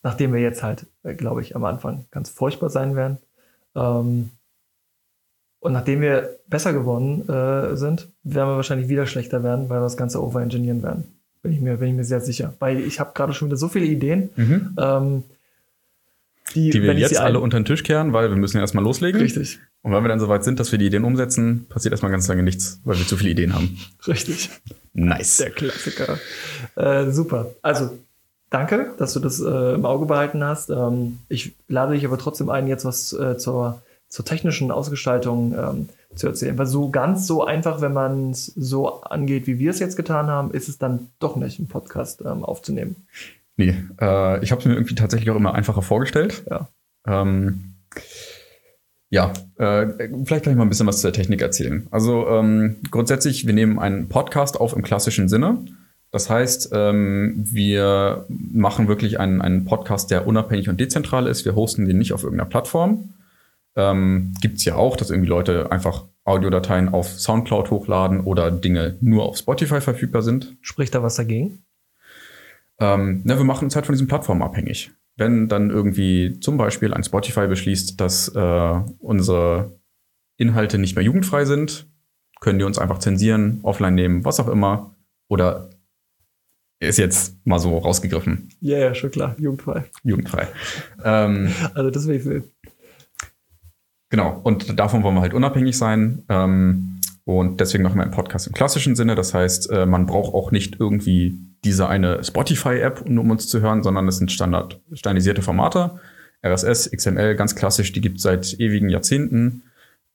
nachdem 0.03 0.34
wir 0.34 0.39
jetzt 0.39 0.62
halt, 0.63 0.86
äh, 1.03 1.15
glaube 1.15 1.41
ich, 1.41 1.55
am 1.55 1.65
Anfang 1.65 2.05
ganz 2.12 2.29
furchtbar 2.29 2.70
sein 2.70 2.96
werden. 2.96 3.17
Ähm, 3.75 4.29
und 5.62 5.74
nachdem 5.74 6.01
wir 6.01 6.39
besser 6.48 6.74
geworden 6.74 7.27
äh, 7.29 7.75
sind, 7.75 8.12
werden 8.24 8.50
wir 8.50 8.55
wahrscheinlich 8.55 8.89
wieder 8.89 9.05
schlechter 9.05 9.43
werden, 9.43 9.70
weil 9.70 9.79
wir 9.79 9.84
das 9.84 9.98
Ganze 9.98 10.22
overengineeren 10.24 10.81
werden. 10.84 11.21
Bin 11.44 11.54
ich 11.54 11.62
mir, 11.62 11.78
bin 11.78 11.90
ich 11.90 11.96
mir 11.96 12.04
sehr 12.04 12.22
sicher. 12.22 12.54
Weil 12.60 12.82
ich 12.82 13.00
habe 13.00 13.12
gerade 13.14 13.34
schon 13.34 13.48
wieder 13.48 13.58
so 13.58 13.68
viele 13.68 13.86
Ideen. 13.86 14.30
Mhm. 14.36 14.76
Ähm, 14.80 15.24
die, 16.56 16.70
Die 16.70 16.82
wir 16.82 16.94
jetzt 16.94 17.18
alle 17.18 17.40
unter 17.40 17.60
den 17.60 17.66
Tisch 17.66 17.84
kehren, 17.84 18.14
weil 18.14 18.30
wir 18.30 18.36
müssen 18.36 18.58
ja 18.58 18.62
erstmal 18.62 18.84
loslegen. 18.84 19.22
Richtig, 19.22 19.60
Und 19.84 19.94
wenn 19.94 20.04
wir 20.04 20.10
dann 20.10 20.20
soweit 20.20 20.44
sind, 20.44 20.60
dass 20.60 20.72
wir 20.72 20.80
die 20.80 20.88
Ideen 20.88 21.04
umsetzen, 21.04 21.66
passiert 21.70 21.94
erstmal 21.94 22.12
ganz 22.12 22.28
lange 22.28 22.44
nichts, 22.44 22.82
weil 22.84 22.98
wir 22.98 23.08
zu 23.08 23.18
viele 23.18 23.32
Ideen 23.32 23.54
haben. 23.54 23.78
richtig. 24.08 24.50
Nice. 24.94 25.38
Der 25.38 25.52
Klassiker. 25.52 26.20
Äh, 26.76 27.12
super. 27.12 27.52
Also, 27.62 27.98
danke, 28.50 28.94
dass 28.98 29.14
du 29.14 29.20
das 29.20 29.40
äh, 29.40 29.74
im 29.74 29.86
Auge 29.86 30.06
behalten 30.06 30.44
hast. 30.44 30.70
Ähm, 30.70 31.20
ich 31.30 31.54
lade 31.68 31.94
dich 31.94 32.06
aber 32.06 32.18
trotzdem 32.18 32.50
ein, 32.50 32.68
jetzt 32.68 32.84
was 32.84 33.14
äh, 33.14 33.38
zur, 33.38 33.82
zur 34.12 34.25
technischen 34.25 34.72
Ausgestaltung 34.72 35.56
ähm, 35.58 35.89
zu 36.15 36.27
erzählen. 36.27 36.58
Weil 36.58 36.65
so 36.65 36.89
ganz 36.89 37.25
so 37.25 37.46
einfach, 37.46 37.80
wenn 37.80 37.94
man 37.94 38.32
es 38.32 38.48
so 38.48 39.01
angeht, 39.01 39.48
wie 39.48 39.58
wir 39.58 39.72
es 39.72 39.80
jetzt 39.80 39.96
getan 39.96 40.27
haben, 40.27 40.51
ist 40.51 40.68
es 40.68 40.77
dann 40.77 41.08
doch 41.20 41.38
nicht, 41.38 41.60
einen 41.60 41.70
Podcast 41.70 42.22
ähm, 42.22 42.44
aufzunehmen. 42.44 43.08
Nee, 43.56 43.74
äh, 44.01 44.44
ich 44.44 44.51
habe 44.51 44.60
es 44.60 44.65
mir 44.65 44.74
irgendwie 44.74 44.96
tatsächlich 44.96 45.32
auch 45.32 45.38
immer 45.38 45.56
einfacher 45.56 45.82
vorgestellt. 45.82 46.44
Ja. 46.50 46.68
Ähm, 47.08 47.75
ja, 49.10 49.32
äh, 49.56 49.88
vielleicht 50.25 50.44
gleich 50.44 50.56
mal 50.56 50.63
ein 50.63 50.70
bisschen 50.70 50.88
was 50.88 51.01
zur 51.01 51.13
Technik 51.13 51.41
erzählen. 51.41 51.88
Also 51.89 52.27
ähm, 52.27 52.77
grundsätzlich, 52.91 53.48
wir 53.48 53.53
nehmen 53.53 53.80
einen 53.80 54.10
Podcast 54.10 54.60
auf 54.60 54.74
im 54.75 54.84
klassischen 54.84 55.30
Sinne. 55.30 55.65
Das 56.12 56.30
heißt, 56.30 56.72
ähm, 56.74 57.46
wir 57.50 58.25
machen 58.27 58.89
wirklich 58.89 59.22
einen, 59.22 59.41
einen 59.41 59.63
Podcast, 59.63 60.12
der 60.12 60.27
unabhängig 60.27 60.68
und 60.68 60.82
dezentral 60.82 61.27
ist. 61.27 61.46
Wir 61.46 61.56
hosten 61.56 61.86
den 61.86 61.98
nicht 61.98 62.12
auf 62.12 62.24
irgendeiner 62.24 62.50
Plattform. 62.50 63.13
Ähm, 63.75 64.34
Gibt 64.42 64.58
es 64.58 64.66
ja 64.66 64.75
auch, 64.75 64.98
dass 64.98 65.10
irgendwie 65.10 65.30
Leute 65.30 65.72
einfach 65.72 66.06
Audiodateien 66.24 66.90
auf 66.90 67.08
Soundcloud 67.20 67.72
hochladen 67.72 68.22
oder 68.22 68.51
Dinge 68.51 68.98
nur 69.01 69.24
auf 69.25 69.38
Spotify 69.38 69.82
verfügbar 69.82 70.22
sind. 70.22 70.56
Spricht 70.62 70.94
da 70.94 71.01
was 71.01 71.16
dagegen? 71.16 71.63
Ähm, 72.80 73.22
ne, 73.24 73.38
wir 73.38 73.44
machen 73.44 73.66
uns 73.66 73.75
halt 73.75 73.86
von 73.86 73.94
diesen 73.94 74.08
Plattformen 74.08 74.42
abhängig. 74.42 74.92
Wenn 75.16 75.48
dann 75.48 75.70
irgendwie 75.70 76.40
zum 76.40 76.58
Beispiel 76.58 76.94
ein 76.94 77.04
Spotify 77.04 77.48
beschließt, 77.48 78.00
dass 78.00 78.28
äh, 78.30 78.80
unsere 79.00 79.80
Inhalte 80.38 80.78
nicht 80.78 80.96
mehr 80.96 81.04
jugendfrei 81.06 81.46
sind, 81.46 81.88
können 82.40 82.58
die 82.60 82.66
uns 82.66 82.80
einfach 82.80 83.00
zensieren, 83.00 83.60
offline 83.63 83.94
nehmen, 83.96 84.25
was 84.25 84.40
auch 84.40 84.48
immer. 84.48 84.96
Oder 85.28 85.70
ist 86.80 86.98
jetzt 86.98 87.36
mal 87.46 87.60
so 87.60 87.78
rausgegriffen, 87.78 88.50
Ja, 88.60 88.80
ja, 88.80 88.96
schon 88.96 89.12
klar, 89.12 89.36
jugendfrei. 89.38 89.84
jugendfrei. 90.04 90.48
ähm, 91.04 91.54
Also 91.75 91.92
das 91.92 92.08
will 92.08 92.16
ich 92.16 92.24
sehen. 92.24 92.44
Genau, 94.12 94.41
und 94.44 94.77
davon 94.77 95.03
wollen 95.03 95.15
wir 95.15 95.22
halt 95.22 95.34
unabhängig 95.34 95.77
sein. 95.77 96.24
Ähm, 96.27 97.00
und 97.24 97.62
deswegen 97.62 97.82
machen 97.82 97.96
wir 97.96 98.03
einen 98.03 98.12
Podcast 98.12 98.46
im 98.46 98.53
klassischen 98.53 98.96
Sinne. 98.96 99.15
Das 99.15 99.34
heißt, 99.34 99.70
äh, 99.72 99.86
man 99.86 100.06
braucht 100.06 100.34
auch 100.34 100.51
nicht 100.51 100.80
irgendwie 100.80 101.39
diese 101.63 101.88
eine 101.88 102.22
Spotify-App, 102.22 103.06
um 103.08 103.32
uns 103.32 103.48
zu 103.48 103.62
hören, 103.62 103.84
sondern 103.84 104.08
es 104.10 104.18
sind 104.18 104.30
Standard, 104.32 104.82
standardisierte 104.94 105.41
Formate. 105.41 106.00
RSS, 106.46 106.91
XML, 106.91 107.36
ganz 107.36 107.56
klassisch, 107.56 107.94
die 107.94 108.01
gibt 108.01 108.18
es 108.18 108.24
seit 108.24 108.60
ewigen 108.60 108.89
Jahrzehnten, 108.89 109.63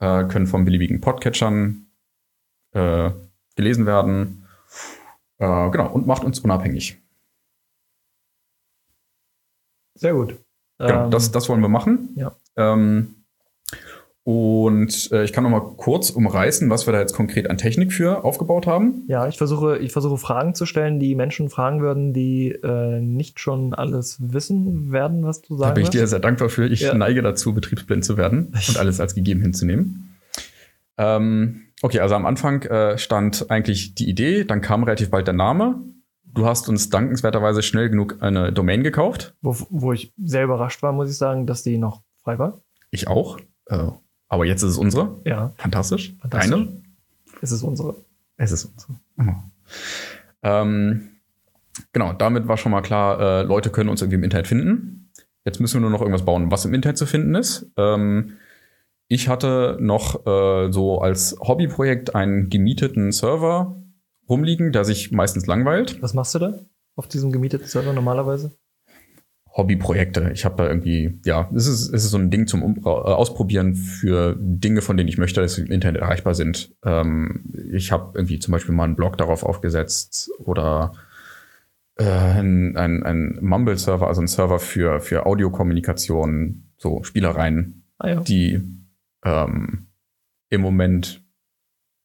äh, 0.00 0.24
können 0.24 0.46
von 0.46 0.64
beliebigen 0.66 1.00
Podcatchern 1.00 1.86
äh, 2.72 3.10
gelesen 3.54 3.86
werden. 3.86 4.44
Äh, 5.38 5.70
genau, 5.70 5.90
und 5.90 6.06
macht 6.06 6.24
uns 6.24 6.40
unabhängig. 6.40 6.98
Sehr 9.94 10.12
gut. 10.12 10.36
Genau, 10.78 11.04
Ähm, 11.04 11.10
das, 11.10 11.30
das 11.32 11.48
wollen 11.48 11.62
wir 11.62 11.68
machen. 11.70 12.10
ja. 12.16 12.34
Ähm, 12.56 13.15
und 14.26 15.12
äh, 15.12 15.22
ich 15.22 15.32
kann 15.32 15.44
noch 15.44 15.50
mal 15.50 15.60
kurz 15.76 16.10
umreißen, 16.10 16.68
was 16.68 16.88
wir 16.88 16.92
da 16.92 16.98
jetzt 16.98 17.12
konkret 17.12 17.48
an 17.48 17.58
Technik 17.58 17.92
für 17.92 18.24
aufgebaut 18.24 18.66
haben. 18.66 19.04
Ja, 19.06 19.28
ich 19.28 19.38
versuche, 19.38 19.78
ich 19.78 19.92
versuche 19.92 20.18
Fragen 20.18 20.52
zu 20.56 20.66
stellen, 20.66 20.98
die 20.98 21.14
Menschen 21.14 21.48
fragen 21.48 21.80
würden, 21.80 22.12
die 22.12 22.50
äh, 22.50 23.00
nicht 23.00 23.38
schon 23.38 23.72
alles 23.72 24.16
wissen 24.18 24.90
werden, 24.90 25.22
was 25.24 25.42
du 25.42 25.54
Da 25.54 25.66
sagen 25.66 25.74
bin 25.74 25.84
ich 25.84 25.90
dir 25.90 26.08
sehr 26.08 26.18
dankbar 26.18 26.48
für. 26.48 26.66
Ich 26.66 26.80
Ja. 26.80 26.94
neige 26.94 27.22
dazu, 27.22 27.54
betriebsblind 27.54 28.04
zu 28.04 28.16
werden 28.16 28.52
und 28.68 28.76
alles 28.76 28.98
als 28.98 29.14
gegeben 29.14 29.42
hinzunehmen. 29.42 30.16
Ähm, 30.98 31.66
okay, 31.82 32.00
also 32.00 32.16
am 32.16 32.26
Anfang 32.26 32.62
äh, 32.62 32.98
stand 32.98 33.48
eigentlich 33.48 33.94
die 33.94 34.08
Idee, 34.10 34.42
dann 34.42 34.60
kam 34.60 34.82
relativ 34.82 35.08
bald 35.08 35.28
der 35.28 35.34
Name. 35.34 35.78
Du 36.24 36.46
hast 36.46 36.68
uns 36.68 36.90
dankenswerterweise 36.90 37.62
schnell 37.62 37.90
genug 37.90 38.16
eine 38.22 38.52
Domain 38.52 38.82
gekauft. 38.82 39.36
Wo, 39.40 39.54
wo 39.70 39.92
ich 39.92 40.12
sehr 40.20 40.42
überrascht 40.42 40.82
war, 40.82 40.92
muss 40.92 41.08
ich 41.12 41.16
sagen, 41.16 41.46
dass 41.46 41.62
die 41.62 41.78
noch 41.78 42.02
frei 42.24 42.40
war. 42.40 42.60
Ich 42.90 43.06
auch. 43.06 43.38
Äh, 43.66 43.90
aber 44.28 44.44
jetzt 44.44 44.62
ist 44.62 44.72
es 44.72 44.78
unsere. 44.78 45.20
Ja, 45.24 45.52
Fantastisch. 45.56 46.14
Fantastisch. 46.20 46.50
Deine? 46.50 46.82
es 47.40 47.52
ist 47.52 47.62
unsere. 47.62 47.96
Es 48.36 48.52
ist 48.52 48.64
unsere. 48.64 48.98
Oh. 49.18 49.34
Ähm, 50.42 51.08
genau, 51.92 52.12
damit 52.12 52.48
war 52.48 52.56
schon 52.56 52.72
mal 52.72 52.82
klar, 52.82 53.20
äh, 53.20 53.42
Leute 53.42 53.70
können 53.70 53.90
uns 53.90 54.02
irgendwie 54.02 54.16
im 54.16 54.24
Internet 54.24 54.46
finden. 54.46 55.10
Jetzt 55.44 55.60
müssen 55.60 55.74
wir 55.74 55.80
nur 55.80 55.90
noch 55.90 56.00
irgendwas 56.00 56.24
bauen, 56.24 56.50
was 56.50 56.64
im 56.64 56.74
Internet 56.74 56.98
zu 56.98 57.06
finden 57.06 57.34
ist. 57.34 57.70
Ähm, 57.76 58.32
ich 59.08 59.28
hatte 59.28 59.76
noch 59.80 60.26
äh, 60.26 60.72
so 60.72 61.00
als 61.00 61.36
Hobbyprojekt 61.40 62.14
einen 62.14 62.50
gemieteten 62.50 63.12
Server 63.12 63.80
rumliegen, 64.28 64.72
der 64.72 64.84
sich 64.84 65.12
meistens 65.12 65.46
langweilt. 65.46 66.02
Was 66.02 66.14
machst 66.14 66.34
du 66.34 66.40
da 66.40 66.58
auf 66.96 67.06
diesem 67.06 67.30
gemieteten 67.30 67.68
Server 67.68 67.92
normalerweise? 67.92 68.56
Hobbyprojekte. 69.56 70.30
Ich 70.34 70.44
habe 70.44 70.56
da 70.56 70.68
irgendwie, 70.68 71.18
ja, 71.24 71.48
es 71.54 71.66
ist, 71.66 71.92
es 71.92 72.04
ist 72.04 72.10
so 72.10 72.18
ein 72.18 72.30
Ding 72.30 72.46
zum 72.46 72.62
um, 72.62 72.76
äh, 72.84 72.88
Ausprobieren 72.88 73.74
für 73.74 74.36
Dinge, 74.38 74.82
von 74.82 74.96
denen 74.96 75.08
ich 75.08 75.16
möchte, 75.16 75.40
dass 75.40 75.54
sie 75.54 75.62
im 75.62 75.72
Internet 75.72 76.02
erreichbar 76.02 76.34
sind. 76.34 76.74
Ähm, 76.84 77.54
ich 77.72 77.90
habe 77.90 78.12
irgendwie 78.14 78.38
zum 78.38 78.52
Beispiel 78.52 78.74
mal 78.74 78.84
einen 78.84 78.96
Blog 78.96 79.16
darauf 79.16 79.44
aufgesetzt 79.44 80.30
oder 80.38 80.92
äh, 81.96 82.04
ein, 82.04 82.76
ein, 82.76 83.02
ein 83.02 83.38
Mumble-Server, 83.40 84.06
also 84.06 84.20
ein 84.20 84.26
Server 84.26 84.58
für, 84.58 85.00
für 85.00 85.24
Audiokommunikation, 85.24 86.64
so 86.76 87.02
Spielereien, 87.02 87.84
Ah 87.98 88.08
ja. 88.08 88.20
die 88.20 88.60
ähm, 89.24 89.86
im 90.50 90.60
Moment 90.60 91.22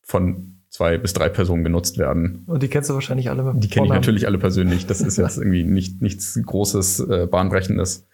von 0.03 0.50
zwei 0.81 0.97
bis 0.97 1.13
drei 1.13 1.29
Personen 1.29 1.63
genutzt 1.63 1.99
werden. 1.99 2.43
Und 2.47 2.63
die 2.63 2.67
kennst 2.67 2.89
du 2.89 2.95
wahrscheinlich 2.95 3.29
alle 3.29 3.53
Die 3.55 3.69
kenne 3.69 3.85
ich 3.85 3.93
natürlich 3.93 4.25
alle 4.25 4.39
persönlich. 4.39 4.87
Das 4.87 4.99
ist 4.99 5.17
jetzt 5.17 5.37
irgendwie 5.37 5.63
nicht, 5.63 6.01
nichts 6.01 6.39
Großes, 6.43 7.01
äh, 7.01 7.27
Bahnbrechendes. 7.29 8.07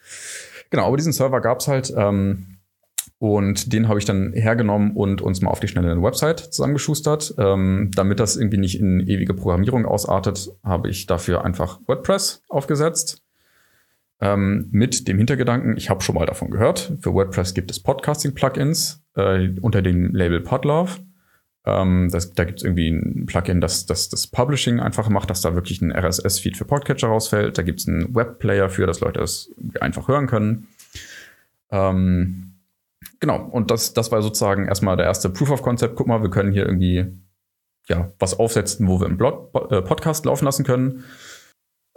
Genau, 0.69 0.85
aber 0.87 0.97
diesen 0.97 1.13
Server 1.13 1.39
gab's 1.39 1.69
halt. 1.69 1.93
Ähm, 1.95 2.57
und 3.19 3.71
den 3.71 3.87
habe 3.87 3.99
ich 3.99 4.05
dann 4.05 4.33
hergenommen 4.33 4.97
und 4.97 5.21
uns 5.21 5.41
mal 5.41 5.49
auf 5.49 5.61
die 5.61 5.69
schnelle 5.69 5.89
eine 5.89 6.03
Website 6.03 6.39
zusammengeschustert. 6.39 7.35
Ähm, 7.37 7.89
damit 7.95 8.19
das 8.19 8.35
irgendwie 8.35 8.57
nicht 8.57 8.77
in 8.81 8.99
ewige 8.99 9.33
Programmierung 9.33 9.85
ausartet, 9.85 10.49
habe 10.61 10.89
ich 10.89 11.05
dafür 11.05 11.45
einfach 11.45 11.79
WordPress 11.87 12.43
aufgesetzt. 12.49 13.23
Ähm, 14.19 14.67
mit 14.71 15.07
dem 15.07 15.17
Hintergedanken, 15.17 15.77
ich 15.77 15.89
habe 15.89 16.01
schon 16.01 16.15
mal 16.15 16.25
davon 16.25 16.51
gehört, 16.51 16.91
für 16.99 17.13
WordPress 17.13 17.53
gibt 17.53 17.71
es 17.71 17.81
Podcasting-Plugins 17.81 19.03
äh, 19.15 19.51
unter 19.61 19.81
dem 19.81 20.13
Label 20.13 20.41
Podlove. 20.41 21.06
Ähm, 21.67 22.07
das, 22.09 22.33
da 22.33 22.45
gibt 22.45 22.59
es 22.59 22.63
irgendwie 22.63 22.89
ein 22.89 23.25
Plugin, 23.25 23.59
das, 23.59 23.85
das 23.85 24.07
das 24.07 24.27
Publishing 24.27 24.79
einfach 24.79 25.09
macht, 25.09 25.29
dass 25.29 25.41
da 25.41 25.53
wirklich 25.53 25.81
ein 25.81 25.91
RSS-Feed 25.91 26.55
für 26.55 26.63
Podcatcher 26.63 27.09
rausfällt. 27.09 27.57
Da 27.57 27.61
gibt 27.61 27.81
es 27.81 27.87
einen 27.89 28.15
Webplayer 28.15 28.69
für, 28.69 28.87
dass 28.87 29.01
Leute 29.01 29.19
das 29.19 29.49
einfach 29.81 30.07
hören 30.07 30.27
können. 30.27 30.69
Ähm, 31.69 32.53
genau, 33.19 33.43
und 33.51 33.69
das, 33.69 33.93
das 33.93 34.13
war 34.13 34.21
sozusagen 34.21 34.69
erstmal 34.69 34.95
der 34.95 35.07
erste 35.07 35.29
Proof 35.29 35.51
of 35.51 35.61
Concept. 35.61 35.97
Guck 35.97 36.07
mal, 36.07 36.21
wir 36.21 36.29
können 36.29 36.53
hier 36.53 36.65
irgendwie 36.65 37.07
ja, 37.89 38.13
was 38.17 38.39
aufsetzen, 38.39 38.87
wo 38.87 39.01
wir 39.01 39.07
einen 39.07 39.17
Blog, 39.17 39.51
äh, 39.69 39.81
Podcast 39.81 40.25
laufen 40.25 40.45
lassen 40.45 40.63
können. 40.63 41.03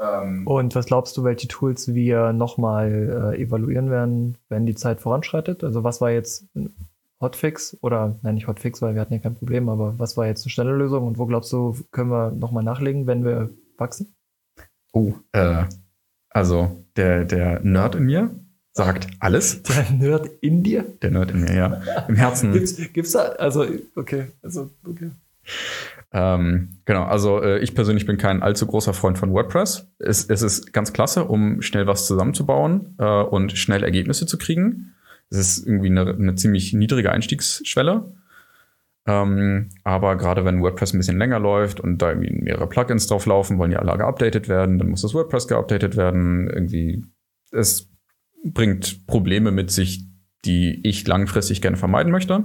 Ähm, 0.01 0.49
Und 0.49 0.75
was 0.75 0.87
glaubst 0.87 1.17
du, 1.17 1.23
welche 1.23 1.47
Tools 1.47 1.95
wir 1.95 2.33
nochmal 2.33 3.35
äh, 3.35 3.41
evaluieren 3.41 3.89
werden, 3.89 4.37
wenn 4.49 4.67
die 4.67 4.75
Zeit 4.75 5.01
voranschreitet? 5.01 5.63
Also 5.63 5.85
was 5.85 6.01
war 6.01 6.11
jetzt 6.11 6.47
Hotfix 7.21 7.77
oder, 7.83 8.19
nein, 8.23 8.35
nicht 8.35 8.47
Hotfix, 8.47 8.81
weil 8.81 8.95
wir 8.95 9.01
hatten 9.01 9.13
ja 9.13 9.19
kein 9.19 9.35
Problem, 9.35 9.69
aber 9.69 9.99
was 9.99 10.17
war 10.17 10.27
jetzt 10.27 10.45
eine 10.45 10.51
schnelle 10.51 10.75
Lösung 10.75 11.07
und 11.07 11.19
wo 11.19 11.27
glaubst 11.27 11.53
du, 11.53 11.77
können 11.91 12.11
wir 12.11 12.31
nochmal 12.31 12.65
nachlegen, 12.65 13.07
wenn 13.07 13.25
wir 13.25 13.51
wachsen? 13.77 14.15
oh, 14.93 15.15
äh, 15.33 15.65
also 16.31 16.85
der, 16.97 17.25
der 17.25 17.61
Nerd 17.61 17.95
in 17.95 18.05
mir 18.05 18.31
sagt 18.73 19.09
alles. 19.19 19.63
Der 19.65 19.91
Nerd 19.91 20.31
in 20.41 20.63
dir? 20.63 20.85
Der 21.03 21.11
Nerd 21.11 21.33
in 21.33 21.41
mir, 21.41 21.55
ja. 21.55 21.83
Im 22.09 22.15
Herzen. 22.15 22.53
Gibt's, 22.53 22.77
gibt's 22.93 23.13
da, 23.13 23.21
also, 23.21 23.67
okay, 23.97 24.29
also, 24.43 24.71
okay. 24.89 25.11
Ähm, 26.13 26.79
genau, 26.85 27.05
also 27.05 27.43
äh, 27.43 27.59
ich 27.59 27.75
persönlich 27.75 28.07
bin 28.07 28.17
kein 28.17 28.43
allzu 28.43 28.67
großer 28.67 28.95
Freund 28.95 29.19
von 29.19 29.33
WordPress. 29.33 29.87
Es, 29.99 30.25
es 30.25 30.43
ist 30.43 30.73
ganz 30.73 30.93
klasse, 30.93 31.25
um 31.25 31.63
schnell 31.63 31.87
was 31.87 32.07
zusammenzubauen 32.07 32.95
äh, 32.99 33.23
und 33.23 33.53
schnell 33.53 33.83
Ergebnisse 33.83 34.27
zu 34.27 34.39
kriegen. 34.39 34.95
Es 35.31 35.39
ist 35.39 35.67
irgendwie 35.67 35.89
eine, 35.89 36.09
eine 36.09 36.35
ziemlich 36.35 36.73
niedrige 36.73 37.13
Einstiegsschwelle. 37.13 38.13
Ähm, 39.07 39.71
aber 39.83 40.17
gerade 40.17 40.45
wenn 40.45 40.61
WordPress 40.61 40.93
ein 40.93 40.99
bisschen 40.99 41.19
länger 41.19 41.39
läuft 41.39 41.81
und 41.81 41.99
da 41.99 42.11
irgendwie 42.11 42.33
mehrere 42.33 42.69
Plugins 42.69 43.07
drauf 43.07 43.27
laufen, 43.27 43.59
wollen 43.59 43.73
ja 43.73 43.79
alle 43.79 43.97
geupdatet 43.97 44.49
werden, 44.49 44.79
dann 44.79 44.89
muss 44.89 45.03
das 45.03 45.15
WordPress 45.15 45.49
geupdatet 45.49 45.97
werden. 45.97 46.49
Irgendwie, 46.49 47.05
es 47.51 47.89
bringt 48.45 49.07
Probleme 49.07 49.51
mit 49.53 49.71
sich, 49.71 50.05
die 50.45 50.81
ich 50.87 51.07
langfristig 51.07 51.63
gerne 51.63 51.77
vermeiden 51.77 52.13
möchte. 52.13 52.45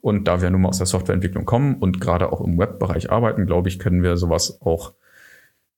Und 0.00 0.28
da 0.28 0.40
wir 0.40 0.50
nun 0.50 0.62
mal 0.62 0.68
aus 0.68 0.78
der 0.78 0.86
Softwareentwicklung 0.86 1.44
kommen 1.44 1.76
und 1.76 2.00
gerade 2.00 2.32
auch 2.32 2.40
im 2.40 2.58
Webbereich 2.58 3.10
arbeiten, 3.10 3.46
glaube 3.46 3.68
ich, 3.68 3.78
können 3.78 4.02
wir 4.02 4.16
sowas 4.16 4.60
auch 4.62 4.94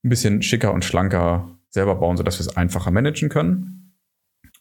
ein 0.03 0.09
bisschen 0.09 0.41
schicker 0.41 0.73
und 0.73 0.85
schlanker 0.85 1.57
selber 1.69 1.95
bauen, 1.95 2.17
sodass 2.17 2.37
wir 2.37 2.45
es 2.45 2.55
einfacher 2.55 2.91
managen 2.91 3.29
können. 3.29 3.80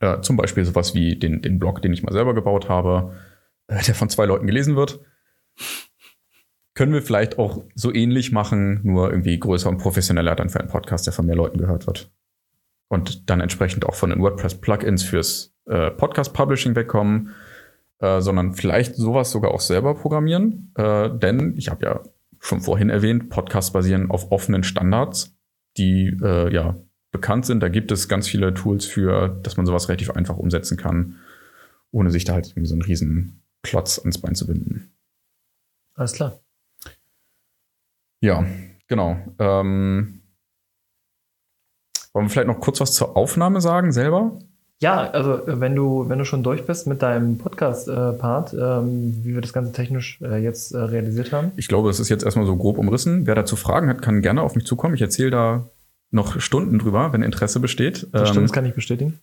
Äh, 0.01 0.21
zum 0.21 0.37
Beispiel 0.37 0.65
sowas 0.65 0.95
wie 0.95 1.17
den, 1.17 1.43
den 1.43 1.59
Blog, 1.59 1.83
den 1.83 1.93
ich 1.93 2.03
mal 2.03 2.13
selber 2.13 2.35
gebaut 2.35 2.69
habe, 2.69 3.15
äh, 3.69 3.83
der 3.83 3.95
von 3.95 4.09
zwei 4.09 4.27
Leuten 4.27 4.47
gelesen 4.47 4.77
wird. 4.77 5.01
Können 6.75 6.93
wir 6.93 7.03
vielleicht 7.03 7.39
auch 7.39 7.65
so 7.75 7.93
ähnlich 7.93 8.33
machen, 8.33 8.81
nur 8.83 9.11
irgendwie 9.11 9.39
größer 9.39 9.69
und 9.69 9.79
professioneller 9.79 10.35
dann 10.35 10.49
für 10.49 10.61
einen 10.61 10.69
Podcast, 10.69 11.07
der 11.07 11.13
von 11.13 11.27
mehr 11.27 11.37
Leuten 11.37 11.59
gehört 11.59 11.87
wird. 11.87 12.11
Und 12.89 13.31
dann 13.31 13.41
entsprechend 13.41 13.87
auch 13.87 13.95
von 13.95 14.11
den 14.11 14.21
WordPress-Plugins 14.21 15.05
fürs 15.05 15.55
äh, 15.67 15.91
Podcast-Publishing 15.91 16.75
wegkommen 16.75 17.31
äh, 18.01 18.21
sondern 18.21 18.55
vielleicht 18.55 18.97
sowas 18.97 19.31
sogar 19.31 19.53
auch 19.53 19.61
selber 19.61 19.95
programmieren. 19.95 20.73
Äh, 20.75 21.11
denn 21.19 21.55
ich 21.57 21.69
habe 21.69 21.85
ja 21.85 22.01
schon 22.41 22.61
vorhin 22.61 22.91
erwähnt, 22.91 23.29
Podcasts 23.29 23.73
basieren 23.73 24.11
auf 24.11 24.33
offenen 24.33 24.63
Standards, 24.63 25.37
die 25.77 26.17
äh, 26.23 26.53
ja 26.53 26.77
bekannt 27.13 27.47
sind. 27.47 27.61
Da 27.61 27.69
gibt 27.69 27.91
es 27.93 28.09
ganz 28.09 28.29
viele 28.29 28.55
Tools 28.55 28.87
für, 28.87 29.29
dass 29.43 29.57
man 29.57 29.67
sowas 29.67 29.89
relativ 29.89 30.11
einfach 30.11 30.37
umsetzen 30.37 30.77
kann, 30.77 31.17
ohne 31.91 32.11
sich 32.11 32.25
da 32.25 32.35
halt 32.35 32.49
irgendwie 32.49 32.67
so 32.67 32.75
einen 32.75 32.83
riesen 32.83 33.43
Klotz 33.63 33.99
ans 33.99 34.19
Bein 34.19 34.35
zu 34.35 34.47
binden. 34.47 34.93
Alles 35.95 36.13
klar. 36.13 36.41
Ja, 38.21 38.45
genau. 38.87 39.17
Ähm, 39.39 40.21
wollen 42.13 42.27
wir 42.27 42.31
vielleicht 42.31 42.49
noch 42.49 42.61
kurz 42.61 42.81
was 42.81 42.93
zur 42.93 43.17
Aufnahme 43.17 43.61
sagen 43.61 43.93
selber? 43.93 44.39
Ja, 44.83 45.11
also 45.11 45.47
äh, 45.47 45.61
wenn 45.61 45.77
du, 45.77 46.09
wenn 46.09 46.19
du 46.19 46.25
schon 46.25 46.43
durch 46.43 46.65
bist 46.65 46.87
mit 46.87 47.03
deinem 47.03 47.39
Podcast-Part, 47.39 48.55
ähm, 48.55 49.21
wie 49.23 49.35
wir 49.35 49.43
das 49.43 49.53
Ganze 49.53 49.73
technisch 49.73 50.21
äh, 50.23 50.39
jetzt 50.39 50.73
äh, 50.73 50.79
realisiert 50.79 51.33
haben. 51.33 51.53
Ich 51.57 51.69
glaube, 51.69 51.91
es 51.91 52.01
ist 52.01 52.09
jetzt 52.09 52.25
erstmal 52.25 52.47
so 52.47 52.57
grob 52.57 52.79
umrissen. 52.79 53.27
Wer 53.27 53.35
dazu 53.35 53.57
Fragen 53.57 53.89
hat, 53.89 54.01
kann 54.01 54.23
gerne 54.23 54.43
auf 54.43 54.55
mich 54.55 54.65
zukommen. 54.65 54.95
Ich 54.95 55.03
erzähle 55.03 55.31
da 55.31 55.71
noch 56.11 56.41
Stunden 56.41 56.79
drüber, 56.79 57.13
wenn 57.13 57.23
Interesse 57.23 57.61
besteht. 57.61 58.09
Das 58.13 58.29
stimmt, 58.29 58.37
ähm, 58.37 58.43
das 58.45 58.53
kann 58.53 58.67
ich 58.67 58.75
bestätigen. 58.75 59.21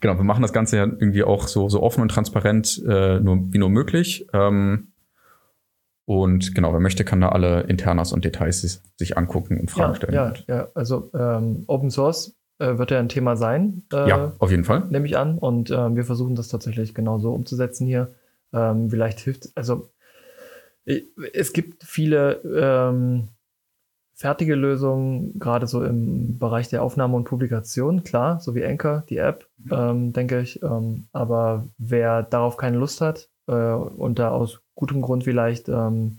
Genau, 0.00 0.16
wir 0.16 0.24
machen 0.24 0.40
das 0.40 0.54
Ganze 0.54 0.78
ja 0.78 0.84
irgendwie 0.84 1.24
auch 1.24 1.46
so, 1.46 1.68
so 1.68 1.82
offen 1.82 2.00
und 2.00 2.08
transparent 2.08 2.82
äh, 2.88 3.20
nur, 3.20 3.52
wie 3.52 3.58
nur 3.58 3.68
möglich. 3.68 4.26
Ähm, 4.32 4.92
und 6.06 6.54
genau, 6.54 6.72
wer 6.72 6.80
möchte, 6.80 7.04
kann 7.04 7.20
da 7.20 7.28
alle 7.28 7.62
Internas 7.64 8.12
und 8.12 8.24
Details 8.24 8.82
sich 8.96 9.18
angucken 9.18 9.60
und 9.60 9.70
Fragen 9.70 9.92
ja, 9.92 9.96
stellen. 9.96 10.14
Ja, 10.14 10.34
ja, 10.48 10.68
also 10.74 11.10
ähm, 11.12 11.64
Open 11.66 11.90
Source 11.90 12.34
äh, 12.58 12.78
wird 12.78 12.90
ja 12.90 12.98
ein 12.98 13.08
Thema 13.08 13.36
sein. 13.36 13.82
Äh, 13.92 14.08
ja, 14.08 14.32
auf 14.38 14.50
jeden 14.50 14.64
Fall. 14.64 14.86
Nehme 14.90 15.06
ich 15.06 15.18
an. 15.18 15.38
Und 15.38 15.70
äh, 15.70 15.94
wir 15.94 16.04
versuchen 16.04 16.34
das 16.34 16.48
tatsächlich 16.48 16.94
genauso 16.94 17.32
umzusetzen 17.32 17.86
hier. 17.86 18.14
Ähm, 18.52 18.90
vielleicht 18.90 19.20
hilft, 19.20 19.50
also 19.54 19.90
es 21.32 21.52
gibt 21.52 21.84
viele 21.84 22.40
ähm, 22.42 23.28
fertige 24.20 24.54
Lösungen, 24.54 25.38
gerade 25.38 25.66
so 25.66 25.82
im 25.82 26.38
Bereich 26.38 26.68
der 26.68 26.82
Aufnahme 26.82 27.16
und 27.16 27.24
Publikation, 27.24 28.04
klar, 28.04 28.38
so 28.38 28.54
wie 28.54 28.62
Anchor, 28.62 29.02
die 29.08 29.16
App, 29.16 29.48
mhm. 29.56 29.72
ähm, 29.72 30.12
denke 30.12 30.40
ich. 30.40 30.62
Ähm, 30.62 31.06
aber 31.12 31.66
wer 31.78 32.22
darauf 32.22 32.58
keine 32.58 32.76
Lust 32.76 33.00
hat 33.00 33.30
äh, 33.46 33.52
und 33.54 34.18
da 34.18 34.30
aus 34.30 34.60
gutem 34.74 35.00
Grund 35.00 35.24
vielleicht 35.24 35.70
ähm, 35.70 36.18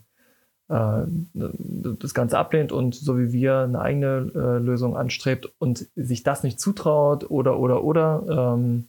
äh, 0.70 1.04
das 1.36 2.16
Ganze 2.16 2.40
ablehnt 2.40 2.72
und 2.72 2.96
so 2.96 3.20
wie 3.20 3.32
wir 3.34 3.60
eine 3.60 3.80
eigene 3.80 4.32
äh, 4.34 4.58
Lösung 4.58 4.98
anstrebt 4.98 5.54
und 5.60 5.88
sich 5.96 6.24
das 6.24 6.42
nicht 6.42 6.60
zutraut 6.60 7.30
oder 7.30 7.60
oder 7.60 7.84
oder, 7.84 8.56
ähm, 8.56 8.88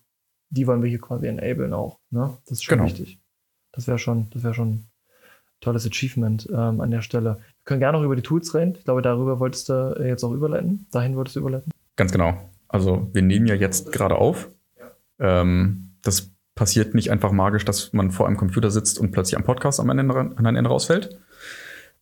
die 0.49 0.67
wollen 0.67 0.83
wir 0.83 0.89
hier 0.89 1.03
quasi 1.03 1.27
enablen 1.27 1.75
auch. 1.75 1.99
Ne? 2.09 2.33
Das 2.47 2.53
ist 2.53 2.65
schon 2.65 2.79
genau. 2.79 2.89
wichtig. 2.89 3.21
Das 3.73 3.87
wäre 3.87 3.99
schon, 3.99 4.31
das 4.31 4.43
wäre 4.43 4.55
schon 4.55 4.87
tolles 5.63 5.87
Achievement 5.87 6.49
ähm, 6.53 6.81
an 6.81 6.91
der 6.91 7.01
Stelle. 7.01 7.39
Wir 7.39 7.65
können 7.65 7.81
gerne 7.81 7.97
noch 7.97 8.05
über 8.05 8.17
die 8.17 8.23
Tools 8.23 8.55
reden. 8.55 8.75
Ich 8.77 8.85
glaube, 8.85 9.01
darüber 9.01 9.41
wolltest 9.41 9.71
du 9.71 9.97
jetzt 10.05 10.23
auch 10.25 10.33
überleiten. 10.33 10.87
Dahin 10.93 11.17
wolltest 11.17 11.37
du 11.37 11.41
überleiten. 11.41 11.73
Ganz 11.97 12.13
genau. 12.13 12.35
Also 12.69 13.09
wir 13.13 13.23
nehmen 13.23 13.47
ja 13.47 13.55
jetzt 13.55 13.93
gerade 13.93 14.17
auf. 14.17 14.51
Ähm, 15.19 15.93
das 16.03 16.31
passiert 16.55 16.95
nicht 16.95 17.11
einfach 17.11 17.33
magisch, 17.33 17.65
dass 17.65 17.93
man 17.93 18.11
vor 18.11 18.27
einem 18.27 18.37
Computer 18.37 18.71
sitzt 18.71 18.99
und 18.99 19.13
plötzlich 19.13 19.37
am 19.39 19.45
Podcast 19.45 19.81
am 19.81 19.89
Ende, 19.89 20.15
an 20.15 20.47
ein 20.47 20.57
Ende 20.57 20.69
rausfällt, 20.69 21.19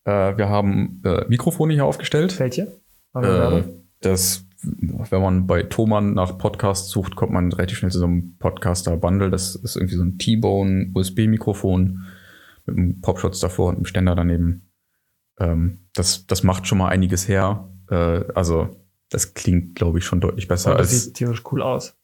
äh, 0.04 0.36
wir 0.36 0.48
haben 0.48 1.02
äh, 1.04 1.24
Mikrofone 1.28 1.74
hier 1.74 1.84
aufgestellt. 1.84 2.38
Welche? 2.40 2.68
Äh, 3.14 3.62
das, 4.00 4.46
wenn 4.62 5.22
man 5.22 5.46
bei 5.46 5.62
Thomann 5.64 6.14
nach 6.14 6.38
Podcasts 6.38 6.90
sucht, 6.90 7.16
kommt 7.16 7.32
man 7.32 7.52
relativ 7.52 7.78
schnell 7.78 7.90
zu 7.90 7.98
so 7.98 8.06
einem 8.06 8.36
Podcaster-Bundle. 8.38 9.30
Das 9.30 9.54
ist 9.54 9.76
irgendwie 9.76 9.96
so 9.96 10.02
ein 10.02 10.18
T-Bone 10.18 10.90
USB-Mikrofon 10.94 12.04
mit 12.70 12.78
einem 12.78 13.00
Popschutz 13.00 13.40
davor 13.40 13.68
und 13.68 13.76
einem 13.76 13.84
Ständer 13.84 14.14
daneben. 14.14 14.70
Ähm, 15.38 15.80
das, 15.94 16.26
das 16.26 16.42
macht 16.42 16.66
schon 16.66 16.78
mal 16.78 16.88
einiges 16.88 17.28
her. 17.28 17.68
Äh, 17.90 18.24
also 18.34 18.68
das 19.08 19.34
klingt, 19.34 19.74
glaube 19.74 19.98
ich, 19.98 20.04
schon 20.04 20.20
deutlich 20.20 20.48
besser. 20.48 20.72
Und 20.72 20.80
das 20.80 20.88
als, 20.88 21.04
sieht 21.04 21.14
tierisch 21.14 21.42
cool 21.50 21.62
aus 21.62 21.96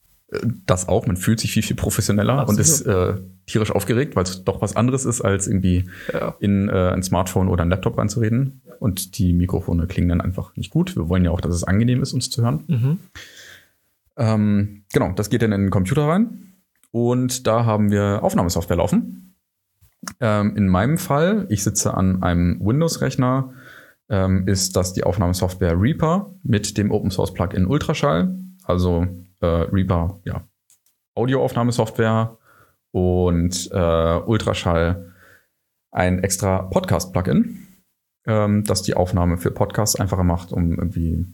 das 0.65 0.87
auch. 0.87 1.07
Man 1.07 1.17
fühlt 1.17 1.39
sich 1.39 1.51
viel, 1.51 1.63
viel 1.63 1.75
professioneller 1.75 2.39
Absolut. 2.39 2.59
und 2.59 2.61
ist 2.61 2.81
äh, 2.81 3.15
tierisch 3.45 3.71
aufgeregt, 3.71 4.15
weil 4.15 4.23
es 4.23 4.43
doch 4.43 4.61
was 4.61 4.75
anderes 4.75 5.05
ist, 5.05 5.21
als 5.21 5.47
irgendwie 5.47 5.89
ja. 6.11 6.35
in 6.39 6.67
äh, 6.67 6.89
ein 6.89 7.01
Smartphone 7.01 7.47
oder 7.47 7.63
ein 7.63 7.69
Laptop 7.69 7.97
reinzureden. 7.97 8.61
Und 8.79 9.17
die 9.17 9.33
Mikrofone 9.33 9.87
klingen 9.87 10.09
dann 10.09 10.21
einfach 10.21 10.55
nicht 10.55 10.69
gut. 10.69 10.95
Wir 10.95 11.07
wollen 11.07 11.23
ja 11.23 11.31
auch, 11.31 11.41
dass 11.41 11.55
es 11.55 11.63
angenehm 11.63 12.01
ist, 12.01 12.13
uns 12.13 12.29
zu 12.29 12.41
hören. 12.41 12.63
Mhm. 12.67 12.99
Ähm, 14.17 14.83
genau, 14.91 15.13
das 15.13 15.29
geht 15.29 15.41
dann 15.41 15.53
in 15.53 15.61
den 15.61 15.69
Computer 15.69 16.07
rein. 16.07 16.55
Und 16.91 17.47
da 17.47 17.65
haben 17.65 17.89
wir 17.89 18.19
Aufnahmesoftware 18.21 18.77
laufen. 18.77 19.26
Ähm, 20.19 20.55
in 20.55 20.67
meinem 20.67 20.97
Fall, 20.97 21.45
ich 21.49 21.63
sitze 21.63 21.93
an 21.93 22.23
einem 22.23 22.59
Windows-Rechner, 22.59 23.53
ähm, 24.09 24.47
ist 24.47 24.75
das 24.75 24.93
die 24.93 25.03
Aufnahmesoftware 25.03 25.79
Reaper 25.79 26.35
mit 26.43 26.77
dem 26.77 26.91
Open 26.91 27.11
Source 27.11 27.33
Plugin 27.33 27.67
Ultraschall. 27.67 28.37
Also 28.63 29.07
äh, 29.41 29.45
Reaper, 29.45 30.19
ja, 30.23 30.47
Audioaufnahmesoftware 31.15 32.37
und 32.91 33.69
äh, 33.71 34.19
Ultraschall 34.25 35.13
ein 35.91 36.19
extra 36.23 36.63
Podcast-Plugin, 36.63 37.67
ähm, 38.25 38.63
das 38.63 38.83
die 38.83 38.95
Aufnahme 38.95 39.37
für 39.37 39.51
Podcasts 39.51 39.99
einfacher 39.99 40.23
macht, 40.23 40.51
um 40.51 40.73
irgendwie 40.73 41.25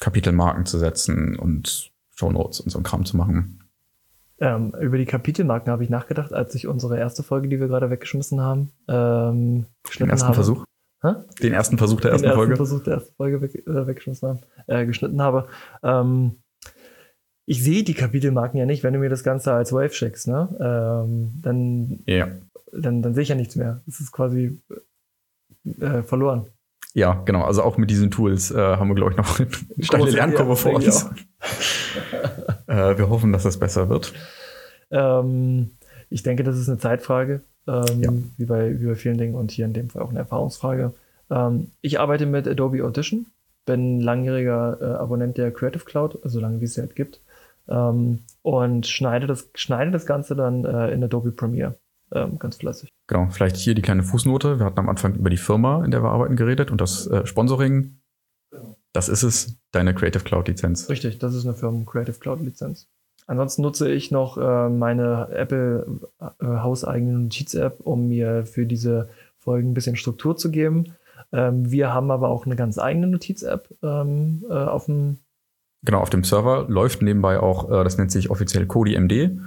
Kapitelmarken 0.00 0.66
zu 0.66 0.78
setzen 0.78 1.38
und 1.38 1.92
Shownotes 2.14 2.60
und 2.60 2.70
so 2.70 2.78
ein 2.78 2.84
Kram 2.84 3.04
zu 3.04 3.16
machen. 3.16 3.65
Ähm, 4.38 4.74
über 4.80 4.98
die 4.98 5.06
Kapitelmarken 5.06 5.72
habe 5.72 5.82
ich 5.82 5.90
nachgedacht, 5.90 6.32
als 6.32 6.54
ich 6.54 6.66
unsere 6.66 6.98
erste 6.98 7.22
Folge, 7.22 7.48
die 7.48 7.58
wir 7.58 7.68
gerade 7.68 7.90
weggeschmissen 7.90 8.40
haben, 8.40 8.72
ähm, 8.86 9.66
Den 9.98 10.10
ersten 10.10 10.26
habe. 10.26 10.34
Versuch? 10.34 10.64
Hä? 11.02 11.14
Den 11.42 11.52
ersten 11.54 11.78
Versuch 11.78 12.00
der 12.00 12.12
ersten 12.12 12.24
Den 12.24 12.30
ersten 12.30 12.38
Folge? 12.38 12.56
Versuch 12.56 12.82
der 12.82 12.94
ersten 12.94 13.14
Folge 13.14 13.40
weg, 13.40 13.54
äh, 13.66 13.86
weggeschmissen 13.86 14.28
haben, 14.28 14.40
äh, 14.66 14.84
geschnitten 14.84 15.22
habe. 15.22 15.48
Ähm, 15.82 16.36
ich 17.46 17.62
sehe 17.62 17.84
die 17.84 17.94
Kapitelmarken 17.94 18.58
ja 18.58 18.66
nicht, 18.66 18.82
wenn 18.82 18.92
du 18.92 18.98
mir 18.98 19.08
das 19.08 19.22
Ganze 19.22 19.52
als 19.52 19.72
Wave 19.72 19.92
schickst, 19.92 20.26
ne? 20.26 20.48
Ähm, 20.60 21.30
dann, 21.40 22.00
ja. 22.06 22.28
dann, 22.72 23.02
dann 23.02 23.14
sehe 23.14 23.22
ich 23.22 23.28
ja 23.28 23.36
nichts 23.36 23.56
mehr. 23.56 23.82
Es 23.86 24.00
ist 24.00 24.10
quasi 24.10 24.60
äh, 25.80 26.02
verloren. 26.02 26.46
Ja, 26.96 27.20
genau. 27.26 27.42
Also 27.42 27.62
auch 27.62 27.76
mit 27.76 27.90
diesen 27.90 28.10
Tools 28.10 28.50
äh, 28.50 28.56
haben 28.56 28.88
wir, 28.88 28.94
glaube 28.94 29.10
ich, 29.10 29.18
noch 29.18 29.38
eine 29.38 29.48
steile 29.84 30.10
Lernkurve 30.10 30.56
vor 30.56 30.72
uns. 30.72 31.04
äh, 32.68 32.96
wir 32.96 33.10
hoffen, 33.10 33.34
dass 33.34 33.42
das 33.42 33.58
besser 33.58 33.90
wird. 33.90 34.14
Ähm, 34.90 35.72
ich 36.08 36.22
denke, 36.22 36.42
das 36.42 36.56
ist 36.56 36.70
eine 36.70 36.78
Zeitfrage, 36.78 37.42
ähm, 37.68 38.02
ja. 38.02 38.10
wie, 38.38 38.46
bei, 38.46 38.80
wie 38.80 38.86
bei 38.86 38.94
vielen 38.94 39.18
Dingen 39.18 39.34
und 39.34 39.50
hier 39.50 39.66
in 39.66 39.74
dem 39.74 39.90
Fall 39.90 40.00
auch 40.00 40.08
eine 40.08 40.20
Erfahrungsfrage. 40.20 40.94
Ähm, 41.30 41.70
ich 41.82 42.00
arbeite 42.00 42.24
mit 42.24 42.48
Adobe 42.48 42.82
Audition, 42.82 43.26
bin 43.66 44.00
langjähriger 44.00 44.78
äh, 44.80 44.84
Abonnent 44.94 45.36
der 45.36 45.50
Creative 45.50 45.84
Cloud, 45.84 46.18
also 46.24 46.40
lange 46.40 46.62
wie 46.62 46.64
es 46.64 46.74
sie 46.74 46.80
halt 46.80 46.96
gibt 46.96 47.20
ähm, 47.68 48.20
und 48.40 48.86
schneide 48.86 49.26
das, 49.26 49.50
schneide 49.54 49.90
das 49.90 50.06
Ganze 50.06 50.34
dann 50.34 50.64
äh, 50.64 50.92
in 50.92 51.04
Adobe 51.04 51.32
Premiere. 51.32 51.76
Ähm, 52.16 52.38
ganz 52.38 52.56
fleißig. 52.56 52.88
Genau, 53.08 53.28
vielleicht 53.30 53.56
hier 53.56 53.74
die 53.74 53.82
kleine 53.82 54.02
Fußnote. 54.02 54.58
Wir 54.58 54.66
hatten 54.66 54.78
am 54.78 54.88
Anfang 54.88 55.14
über 55.14 55.28
die 55.28 55.36
Firma, 55.36 55.84
in 55.84 55.90
der 55.90 56.02
wir 56.02 56.10
arbeiten, 56.10 56.36
geredet 56.36 56.70
und 56.70 56.80
das 56.80 57.06
äh, 57.06 57.26
Sponsoring. 57.26 58.00
Das 58.92 59.08
ist 59.10 59.22
es, 59.22 59.58
deine 59.72 59.94
Creative 59.94 60.24
Cloud 60.24 60.48
Lizenz. 60.48 60.88
Richtig, 60.88 61.18
das 61.18 61.34
ist 61.34 61.44
eine 61.44 61.54
Firma 61.54 61.84
Creative 61.84 62.18
Cloud 62.18 62.40
Lizenz. 62.40 62.88
Ansonsten 63.26 63.62
nutze 63.62 63.90
ich 63.90 64.10
noch 64.10 64.38
äh, 64.38 64.68
meine 64.68 65.28
Apple 65.30 66.00
äh, 66.20 66.46
hauseigene 66.46 67.18
Notiz-App, 67.18 67.80
um 67.80 68.08
mir 68.08 68.46
für 68.46 68.66
diese 68.66 69.10
Folgen 69.38 69.70
ein 69.70 69.74
bisschen 69.74 69.96
Struktur 69.96 70.36
zu 70.36 70.50
geben. 70.50 70.94
Ähm, 71.32 71.70
wir 71.70 71.92
haben 71.92 72.10
aber 72.10 72.28
auch 72.28 72.46
eine 72.46 72.56
ganz 72.56 72.78
eigene 72.78 73.08
Notiz-App 73.08 73.68
ähm, 73.82 74.44
äh, 74.48 74.52
auf 74.54 74.86
dem. 74.86 75.18
Genau, 75.84 76.00
auf 76.00 76.10
dem 76.10 76.24
Server 76.24 76.66
läuft 76.68 77.02
nebenbei 77.02 77.38
auch, 77.40 77.68
äh, 77.68 77.84
das 77.84 77.98
nennt 77.98 78.12
sich 78.12 78.30
offiziell 78.30 78.66
Kodi 78.66 78.98
MD. 78.98 79.12
Äh, 79.12 79.38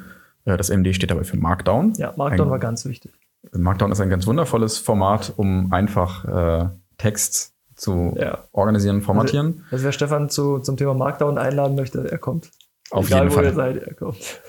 das 0.57 0.69
MD 0.69 0.93
steht 0.93 1.11
dabei 1.11 1.23
für 1.23 1.37
Markdown. 1.37 1.93
Ja, 1.97 2.13
Markdown 2.15 2.47
Ein- 2.47 2.51
war 2.51 2.59
ganz 2.59 2.85
wichtig. 2.85 3.11
Markdown 3.53 3.91
ist 3.91 4.01
ein 4.01 4.09
ganz 4.09 4.27
wundervolles 4.27 4.77
Format, 4.77 5.33
um 5.37 5.71
einfach 5.71 6.25
äh, 6.25 6.69
Text 6.97 7.53
zu 7.75 8.13
Ja. 8.19 8.39
organisieren, 8.51 9.01
formatieren. 9.01 9.63
Also 9.71 9.85
wer 9.85 9.91
Stefan 9.93 10.29
zu, 10.29 10.59
zum 10.59 10.75
Thema 10.75 10.93
Markdown 10.93 11.37
einladen 11.37 11.75
möchte, 11.75 12.11
er 12.11 12.17
kommt. 12.17 12.49
Auf 12.91 13.07
Egal, 13.07 13.19
jeden 13.23 13.31
wo 13.31 13.35
Fall. 13.35 13.45
ihr 13.45 13.53
seid, 13.53 13.77
er 13.83 13.93
kommt. 13.93 14.41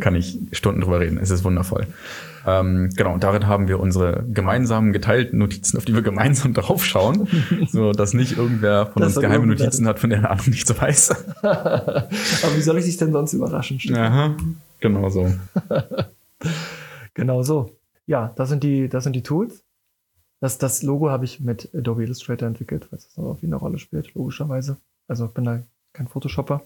Kann 0.00 0.14
ich 0.16 0.38
Stunden 0.52 0.80
drüber 0.80 0.98
reden. 1.00 1.18
Es 1.18 1.30
ist 1.30 1.44
wundervoll. 1.44 1.86
Ähm, 2.46 2.90
genau, 2.96 3.14
und 3.14 3.22
darin 3.24 3.46
haben 3.46 3.68
wir 3.68 3.78
unsere 3.80 4.24
gemeinsamen 4.28 4.92
geteilten 4.92 5.38
Notizen, 5.38 5.78
auf 5.78 5.84
die 5.86 5.94
wir 5.94 6.02
gemeinsam 6.02 6.52
draufschauen, 6.54 7.26
so 7.70 7.92
dass 7.92 8.12
nicht 8.12 8.36
irgendwer 8.36 8.86
von 8.86 9.00
Das 9.00 9.16
uns 9.16 9.22
geheime 9.24 9.46
Notizen 9.46 9.86
hat, 9.88 9.98
von 10.00 10.10
der 10.10 10.18
der 10.22 10.30
andere 10.32 10.50
nichts 10.50 10.78
weiß. 10.78 11.10
Aber 11.42 12.08
wie 12.56 12.60
soll 12.60 12.76
ich 12.78 12.84
dich 12.84 12.96
denn 12.98 13.12
sonst 13.12 13.32
überraschen? 13.32 13.78
Aha, 13.94 14.34
genau 14.88 15.08
so. 15.08 15.28
Genau 17.14 17.42
so. 17.42 17.70
Ja, 18.06 18.32
das 18.36 18.48
sind 18.48 18.62
die, 18.62 18.88
das 18.88 19.04
sind 19.04 19.14
die 19.14 19.22
Tools. 19.22 19.64
Das, 20.40 20.58
das 20.58 20.82
Logo 20.82 21.10
habe 21.10 21.24
ich 21.24 21.40
mit 21.40 21.70
Adobe 21.74 22.02
Illustrator 22.02 22.46
entwickelt, 22.46 22.88
weil 22.90 22.98
es 22.98 23.16
auch 23.16 23.40
wie 23.40 23.46
eine 23.46 23.56
Rolle 23.56 23.78
spielt, 23.78 24.12
logischerweise. 24.14 24.76
Also 25.08 25.26
ich 25.26 25.30
bin 25.30 25.44
da 25.44 25.62
kein 25.92 26.08
Photoshopper. 26.08 26.62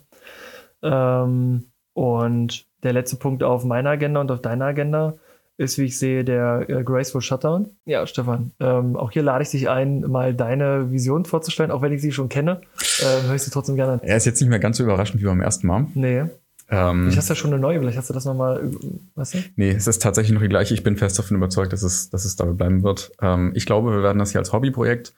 Ähm, 0.82 1.66
und 1.92 2.66
der 2.82 2.92
letzte 2.92 3.16
Punkt 3.16 3.42
auf 3.42 3.64
meiner 3.64 3.90
Agenda 3.90 4.20
und 4.20 4.30
auf 4.30 4.40
deiner 4.40 4.64
Agenda 4.64 5.14
ist, 5.58 5.76
wie 5.76 5.84
ich 5.84 5.98
sehe, 5.98 6.24
der 6.24 6.68
äh, 6.68 6.82
Graceful 6.82 7.20
Shutdown. 7.20 7.68
Ja, 7.84 8.06
Stefan, 8.06 8.52
ähm, 8.60 8.96
auch 8.96 9.10
hier 9.10 9.22
lade 9.22 9.42
ich 9.42 9.50
dich 9.50 9.68
ein, 9.68 10.00
mal 10.02 10.32
deine 10.32 10.90
Vision 10.90 11.24
vorzustellen, 11.24 11.72
auch 11.72 11.82
wenn 11.82 11.92
ich 11.92 12.00
sie 12.00 12.12
schon 12.12 12.28
kenne. 12.28 12.60
Ähm, 13.00 13.26
höre 13.26 13.34
ich 13.34 13.42
sie 13.42 13.50
trotzdem 13.50 13.76
gerne 13.76 13.94
an. 13.94 14.00
Er 14.02 14.16
ist 14.16 14.24
jetzt 14.24 14.40
nicht 14.40 14.50
mehr 14.50 14.60
ganz 14.60 14.78
so 14.78 14.84
überraschend 14.84 15.20
wie 15.20 15.26
beim 15.26 15.40
ersten 15.40 15.66
Mal. 15.66 15.86
Nee, 15.94 16.24
Ähm, 16.70 17.04
vielleicht 17.04 17.18
hast 17.18 17.30
du 17.30 17.32
ja 17.32 17.36
schon 17.36 17.52
eine 17.52 17.60
neue, 17.60 17.78
vielleicht 17.78 17.96
hast 17.96 18.10
du 18.10 18.14
das 18.14 18.26
nochmal, 18.26 18.70
weißt 19.14 19.34
du? 19.34 19.38
nee, 19.56 19.70
es 19.70 19.86
ist 19.86 20.02
tatsächlich 20.02 20.34
noch 20.34 20.42
die 20.42 20.48
gleiche. 20.48 20.74
Ich 20.74 20.82
bin 20.82 20.96
fest 20.96 21.18
davon 21.18 21.36
überzeugt, 21.36 21.72
dass 21.72 21.82
es, 21.82 22.10
dass 22.10 22.24
es 22.24 22.36
dabei 22.36 22.52
bleiben 22.52 22.82
wird. 22.82 23.12
Ähm, 23.22 23.52
ich 23.54 23.64
glaube, 23.64 23.90
wir 23.92 24.02
werden 24.02 24.18
das 24.18 24.32
hier 24.32 24.40
als 24.40 24.52
Hobbyprojekt 24.52 25.14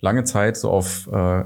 lange 0.00 0.24
Zeit 0.24 0.56
so 0.56 0.70
auf 0.70 1.08
äh, 1.12 1.44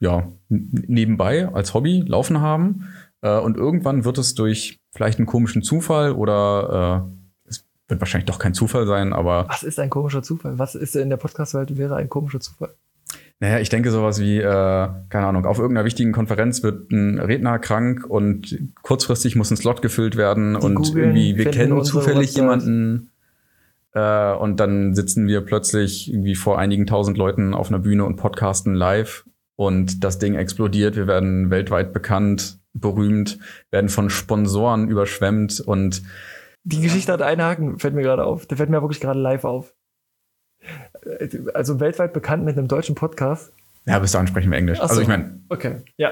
ja, 0.00 0.28
nebenbei 0.48 1.48
als 1.48 1.74
Hobby 1.74 2.02
laufen 2.06 2.40
haben. 2.40 2.88
Äh, 3.20 3.38
und 3.38 3.56
irgendwann 3.56 4.04
wird 4.04 4.18
es 4.18 4.34
durch 4.34 4.80
vielleicht 4.92 5.18
einen 5.18 5.26
komischen 5.26 5.62
Zufall 5.62 6.12
oder 6.12 7.06
äh, 7.46 7.50
es 7.50 7.64
wird 7.88 8.00
wahrscheinlich 8.00 8.26
doch 8.26 8.38
kein 8.38 8.54
Zufall 8.54 8.86
sein, 8.86 9.12
aber 9.12 9.46
Was 9.48 9.62
ist 9.62 9.78
ein 9.78 9.90
komischer 9.90 10.22
Zufall? 10.22 10.58
Was 10.58 10.74
ist 10.74 10.96
in 10.96 11.10
der 11.10 11.18
Podcast-Welt 11.18 11.76
wäre 11.76 11.96
ein 11.96 12.08
komischer 12.08 12.40
Zufall? 12.40 12.70
Naja, 13.42 13.58
ich 13.58 13.70
denke 13.70 13.90
sowas 13.90 14.20
wie, 14.20 14.36
äh, 14.36 14.42
keine 14.42 15.26
Ahnung, 15.26 15.46
auf 15.46 15.58
irgendeiner 15.58 15.86
wichtigen 15.86 16.12
Konferenz 16.12 16.62
wird 16.62 16.92
ein 16.92 17.18
Redner 17.18 17.58
krank 17.58 18.04
und 18.06 18.58
kurzfristig 18.82 19.34
muss 19.34 19.50
ein 19.50 19.56
Slot 19.56 19.80
gefüllt 19.80 20.16
werden 20.16 20.56
und 20.56 20.74
googeln, 20.74 21.16
irgendwie, 21.16 21.38
wir 21.38 21.50
kennen 21.50 21.82
zufällig 21.82 22.36
jemanden 22.36 23.10
äh, 23.94 24.34
und 24.34 24.60
dann 24.60 24.94
sitzen 24.94 25.26
wir 25.26 25.40
plötzlich 25.40 26.12
irgendwie 26.12 26.34
vor 26.34 26.58
einigen 26.58 26.86
tausend 26.86 27.16
Leuten 27.16 27.54
auf 27.54 27.68
einer 27.68 27.78
Bühne 27.78 28.04
und 28.04 28.16
podcasten 28.16 28.74
live 28.74 29.24
und 29.56 30.04
das 30.04 30.18
Ding 30.18 30.34
explodiert, 30.34 30.96
wir 30.96 31.06
werden 31.06 31.48
weltweit 31.48 31.94
bekannt, 31.94 32.58
berühmt, 32.74 33.38
werden 33.70 33.88
von 33.88 34.10
Sponsoren 34.10 34.88
überschwemmt 34.88 35.60
und 35.60 36.02
Die 36.64 36.82
Geschichte 36.82 37.10
hat 37.10 37.22
einen 37.22 37.40
Haken, 37.40 37.78
fällt 37.78 37.94
mir 37.94 38.02
gerade 38.02 38.24
auf. 38.24 38.44
Der 38.44 38.58
fällt 38.58 38.68
mir 38.68 38.82
wirklich 38.82 39.00
gerade 39.00 39.18
live 39.18 39.44
auf. 39.44 39.72
Also 41.54 41.80
weltweit 41.80 42.12
bekannt 42.12 42.44
mit 42.44 42.56
einem 42.58 42.68
deutschen 42.68 42.94
Podcast. 42.94 43.52
ja, 43.86 43.98
bis 43.98 44.12
dahin 44.12 44.26
sprechen 44.28 44.50
wir 44.50 44.58
Englisch. 44.58 44.78
So. 44.78 44.84
Also 44.84 45.00
ich 45.00 45.08
meine, 45.08 45.40
Okay. 45.48 45.76
Ja. 45.96 46.10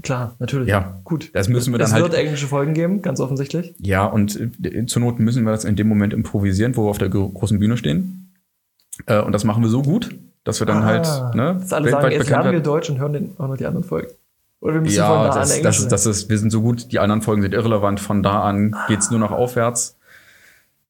Klar, 0.00 0.36
natürlich. 0.38 0.68
Ja. 0.68 1.00
Gut. 1.02 1.30
das 1.34 1.48
müssen 1.48 1.72
wir 1.72 1.78
dann 1.78 1.88
es 1.88 1.92
halt 1.92 2.04
wird 2.04 2.14
englische 2.14 2.46
Folgen 2.46 2.72
geben, 2.72 3.02
ganz 3.02 3.18
offensichtlich. 3.18 3.74
Ja, 3.80 4.04
und 4.04 4.38
äh, 4.62 4.86
zur 4.86 5.02
Not 5.02 5.18
müssen 5.18 5.42
wir 5.44 5.50
das 5.50 5.64
in 5.64 5.74
dem 5.74 5.88
Moment 5.88 6.12
improvisieren, 6.12 6.76
wo 6.76 6.84
wir 6.84 6.90
auf 6.90 6.98
der 6.98 7.08
gro- 7.08 7.28
großen 7.30 7.58
Bühne 7.58 7.76
stehen. 7.76 8.32
Äh, 9.06 9.20
und 9.20 9.32
das 9.32 9.42
machen 9.42 9.60
wir 9.64 9.68
so 9.70 9.82
gut, 9.82 10.14
dass 10.44 10.60
wir 10.60 10.66
dann 10.68 10.82
Ah, 10.82 10.84
halt 10.84 11.34
ne, 11.34 11.56
Dass 11.58 11.72
alle 11.72 11.90
sagen, 11.90 12.12
jetzt 12.12 12.30
lernen 12.30 12.52
wir 12.52 12.60
Deutsch 12.60 12.88
und 12.90 13.00
hören 13.00 13.12
den, 13.12 13.30
auch 13.38 13.48
noch 13.48 13.56
die 13.56 13.66
anderen 13.66 13.82
Folgen. 13.84 14.08
Oder 14.60 14.74
wir 14.74 14.80
müssen 14.82 14.94
von 14.96 15.04
Ja, 15.04 15.24
da 15.24 15.30
an 15.30 15.38
das, 15.40 15.56
Englisch 15.56 15.76
das, 15.78 15.88
das 15.88 16.06
ist, 16.06 16.28
wir 16.30 16.38
sind 16.38 16.50
so 16.50 16.62
gut, 16.62 16.92
die 16.92 17.00
anderen 17.00 17.22
Folgen 17.22 17.42
sind 17.42 17.52
irrelevant. 17.54 17.98
Von 17.98 18.22
da 18.22 18.42
an 18.42 18.76
geht's 18.86 19.10
nur 19.10 19.18
noch 19.18 19.32
aufwärts. 19.32 19.97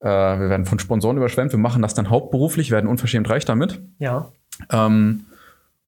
Äh, 0.00 0.06
wir 0.06 0.50
werden 0.50 0.66
von 0.66 0.78
Sponsoren 0.78 1.16
überschwemmt. 1.16 1.52
Wir 1.52 1.58
machen 1.58 1.82
das 1.82 1.94
dann 1.94 2.10
hauptberuflich, 2.10 2.70
werden 2.70 2.88
unverschämt 2.88 3.28
reich 3.28 3.44
damit. 3.44 3.80
Ja. 3.98 4.30
Ähm, 4.70 5.26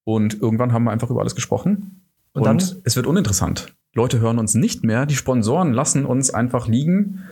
und 0.05 0.41
irgendwann 0.41 0.73
haben 0.73 0.85
wir 0.85 0.91
einfach 0.91 1.11
über 1.11 1.21
alles 1.21 1.35
gesprochen. 1.35 2.03
Und 2.33 2.47
Und, 2.47 2.77
es 2.85 2.97
wird 2.97 3.07
uninteressant. 3.07 3.75
Leute 3.95 4.21
hören 4.21 4.39
uns 4.39 4.55
nicht 4.55 4.85
mehr. 4.85 5.07
Die 5.07 5.17
Sponsoren 5.17 5.73
lassen 5.73 6.07
uns 6.07 6.33
einfach 6.33 6.69
liegen. 6.69 7.25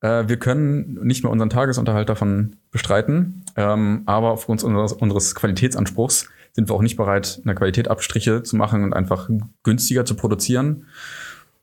Äh, 0.00 0.28
wir 0.28 0.38
können 0.38 0.98
nicht 1.02 1.24
mehr 1.24 1.32
unseren 1.32 1.50
Tagesunterhalt 1.50 2.08
davon 2.08 2.56
bestreiten. 2.70 3.44
Ähm, 3.56 4.02
aber 4.06 4.30
aufgrund 4.30 4.62
unseres, 4.62 4.92
unseres 4.92 5.34
Qualitätsanspruchs 5.34 6.28
sind 6.52 6.68
wir 6.68 6.74
auch 6.74 6.82
nicht 6.82 6.96
bereit, 6.96 7.40
eine 7.44 7.54
Qualität 7.54 7.88
Abstriche 7.88 8.42
zu 8.42 8.56
machen 8.56 8.84
und 8.84 8.92
einfach 8.92 9.28
günstiger 9.62 10.04
zu 10.04 10.14
produzieren. 10.14 10.86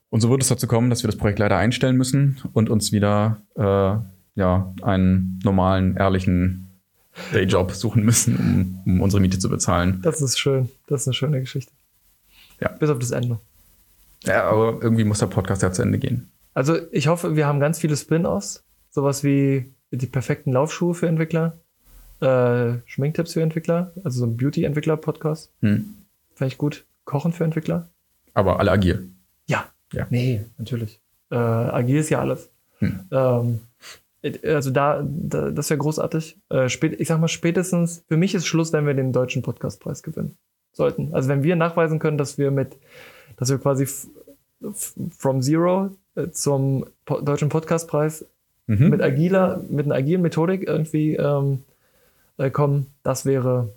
Und 0.09 0.21
so 0.21 0.29
wird 0.29 0.41
es 0.41 0.47
dazu 0.47 0.67
kommen, 0.67 0.89
dass 0.89 1.03
wir 1.03 1.07
das 1.07 1.17
Projekt 1.17 1.39
leider 1.39 1.57
einstellen 1.57 1.97
müssen 1.97 2.37
und 2.53 2.69
uns 2.69 2.91
wieder 2.91 3.41
äh, 3.55 3.97
ja, 4.35 4.73
einen 4.81 5.39
normalen, 5.43 5.97
ehrlichen 5.97 6.67
Dayjob 7.31 7.71
suchen 7.71 8.03
müssen, 8.03 8.37
um, 8.85 8.93
um 8.93 9.01
unsere 9.01 9.21
Miete 9.21 9.39
zu 9.39 9.49
bezahlen. 9.49 10.01
Das 10.03 10.21
ist 10.21 10.37
schön. 10.37 10.69
Das 10.87 11.01
ist 11.01 11.07
eine 11.07 11.13
schöne 11.13 11.39
Geschichte. 11.39 11.71
Ja. 12.59 12.69
Bis 12.69 12.89
auf 12.89 12.99
das 12.99 13.11
Ende. 13.11 13.39
Ja, 14.23 14.49
aber 14.49 14.81
irgendwie 14.81 15.03
muss 15.03 15.19
der 15.19 15.27
Podcast 15.27 15.61
ja 15.61 15.71
zu 15.71 15.81
Ende 15.81 15.97
gehen. 15.99 16.29
Also 16.53 16.77
ich 16.91 17.07
hoffe, 17.07 17.35
wir 17.35 17.47
haben 17.47 17.59
ganz 17.59 17.79
viele 17.79 17.95
Spin-offs. 17.95 18.63
Sowas 18.89 19.23
wie 19.23 19.73
die 19.91 20.07
perfekten 20.07 20.53
Laufschuhe 20.53 20.93
für 20.93 21.07
Entwickler, 21.07 21.57
äh, 22.21 22.79
Schminktipps 22.85 23.33
für 23.33 23.41
Entwickler, 23.41 23.91
also 24.03 24.19
so 24.19 24.25
ein 24.25 24.37
Beauty-Entwickler-Podcast. 24.37 25.51
Hm. 25.61 25.95
Fände 26.33 26.53
ich 26.53 26.57
gut. 26.57 26.85
Kochen 27.03 27.33
für 27.33 27.43
Entwickler. 27.43 27.89
Aber 28.33 28.59
alle 28.59 28.71
agil. 28.71 29.09
Ja. 29.47 29.65
Ja. 29.93 30.07
Nee, 30.09 30.45
natürlich. 30.57 30.99
Äh, 31.29 31.35
agil 31.35 31.97
ist 31.97 32.09
ja 32.09 32.19
alles. 32.19 32.49
Hm. 32.79 32.99
Ähm, 33.11 33.59
also 34.43 34.71
da, 34.71 35.05
da 35.05 35.51
das 35.51 35.69
wäre 35.69 35.77
großartig. 35.77 36.37
Äh, 36.49 36.69
spät, 36.69 36.99
ich 36.99 37.07
sag 37.07 37.19
mal, 37.19 37.27
spätestens, 37.27 38.03
für 38.07 38.17
mich 38.17 38.35
ist 38.35 38.45
Schluss, 38.45 38.73
wenn 38.73 38.85
wir 38.85 38.93
den 38.93 39.13
deutschen 39.13 39.41
Podcastpreis 39.41 40.03
gewinnen 40.03 40.37
sollten. 40.71 41.13
Also 41.13 41.29
wenn 41.29 41.43
wir 41.43 41.55
nachweisen 41.55 41.99
können, 41.99 42.17
dass 42.17 42.37
wir 42.37 42.51
mit, 42.51 42.77
dass 43.37 43.49
wir 43.49 43.57
quasi 43.57 43.87
from 45.17 45.41
zero 45.41 45.91
äh, 46.15 46.29
zum 46.31 46.85
po 47.05 47.21
deutschen 47.21 47.49
Podcastpreis 47.49 48.25
Mhm. 48.67 48.89
mit 48.89 49.01
agiler, 49.01 49.61
mit 49.69 49.85
einer 49.85 49.95
agilen 49.95 50.21
Methodik 50.21 50.67
irgendwie 50.67 51.15
ähm, 51.15 51.63
äh, 52.37 52.49
kommen, 52.49 52.87
das 53.03 53.25
wäre, 53.25 53.69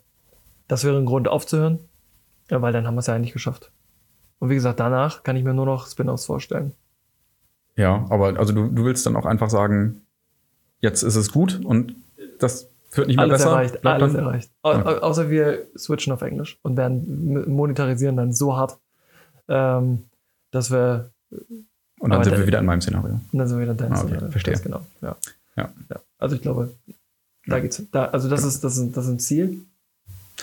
das 0.67 0.85
wäre 0.85 0.97
ein 0.97 1.05
Grund 1.05 1.29
aufzuhören, 1.29 1.79
ja, 2.51 2.63
weil 2.63 2.73
dann 2.73 2.87
haben 2.87 2.95
wir 2.95 3.01
es 3.01 3.07
ja 3.07 3.15
eigentlich 3.15 3.35
geschafft. 3.35 3.71
Und 4.39 4.49
wie 4.51 4.55
gesagt, 4.55 4.81
danach 4.81 5.25
kann 5.25 5.37
ich 5.37 5.45
mir 5.45 5.53
nur 5.53 5.67
noch 5.67 5.89
Spin-offs 5.89 6.25
vorstellen. 6.25 6.73
Ja, 7.77 8.07
aber 8.09 8.39
also 8.39 8.53
du, 8.55 8.69
du 8.69 8.85
willst 8.85 9.05
dann 9.05 9.17
auch 9.17 9.27
einfach 9.27 9.51
sagen, 9.51 10.03
jetzt 10.81 11.03
ist 11.03 11.17
es 11.17 11.33
gut 11.33 11.61
und 11.65 11.95
das 12.39 12.69
wird 12.93 13.09
nicht 13.09 13.17
mehr 13.17 13.25
Alles 13.25 13.39
besser. 13.39 13.51
erreicht, 13.51 13.87
alles 13.87 14.13
dann- 14.13 14.23
erreicht. 14.25 14.51
Au 14.63 14.71
Okay. 14.79 14.99
Außer 15.01 15.31
wir 15.31 15.67
switchen 15.77 16.13
auf 16.13 16.23
Englisch 16.23 16.59
und 16.63 16.77
werden 16.77 17.49
monetarisieren 17.55 18.17
dann 18.17 18.33
so 18.33 18.57
hart, 18.57 18.79
ähm, 19.49 20.05
dass 20.51 20.71
wir, 20.71 21.11
Und 22.01 22.11
dann 22.11 22.25
sind 22.25 22.37
wir 22.39 22.47
wieder 22.47 22.61
in 22.61 22.67
meinem 22.67 22.81
Szenario. 22.81 23.21
und 23.33 23.39
dann 23.39 23.49
sind 23.49 23.59
wir 23.59 23.69
wieder 23.75 23.91
Ah, 23.91 24.01
okay, 24.03 24.13
Dance. 24.15 24.31
verstehe. 24.31 24.55
Ganz 24.55 24.65
genau. 24.65 24.81
Ja. 25.03 25.17
Ja. 25.57 25.73
ja. 25.91 25.97
Also 26.19 26.37
ich 26.37 26.43
glaube, 26.43 26.73
da 27.47 27.61
geht's. 27.61 27.83
Da, 27.93 28.07
also 28.07 28.29
das 28.29 28.45
ist, 28.45 28.63
das 28.65 28.77
ist, 28.79 28.97
das 28.97 29.05
ist 29.07 29.11
ein 29.11 29.19
Ziel. 29.19 29.59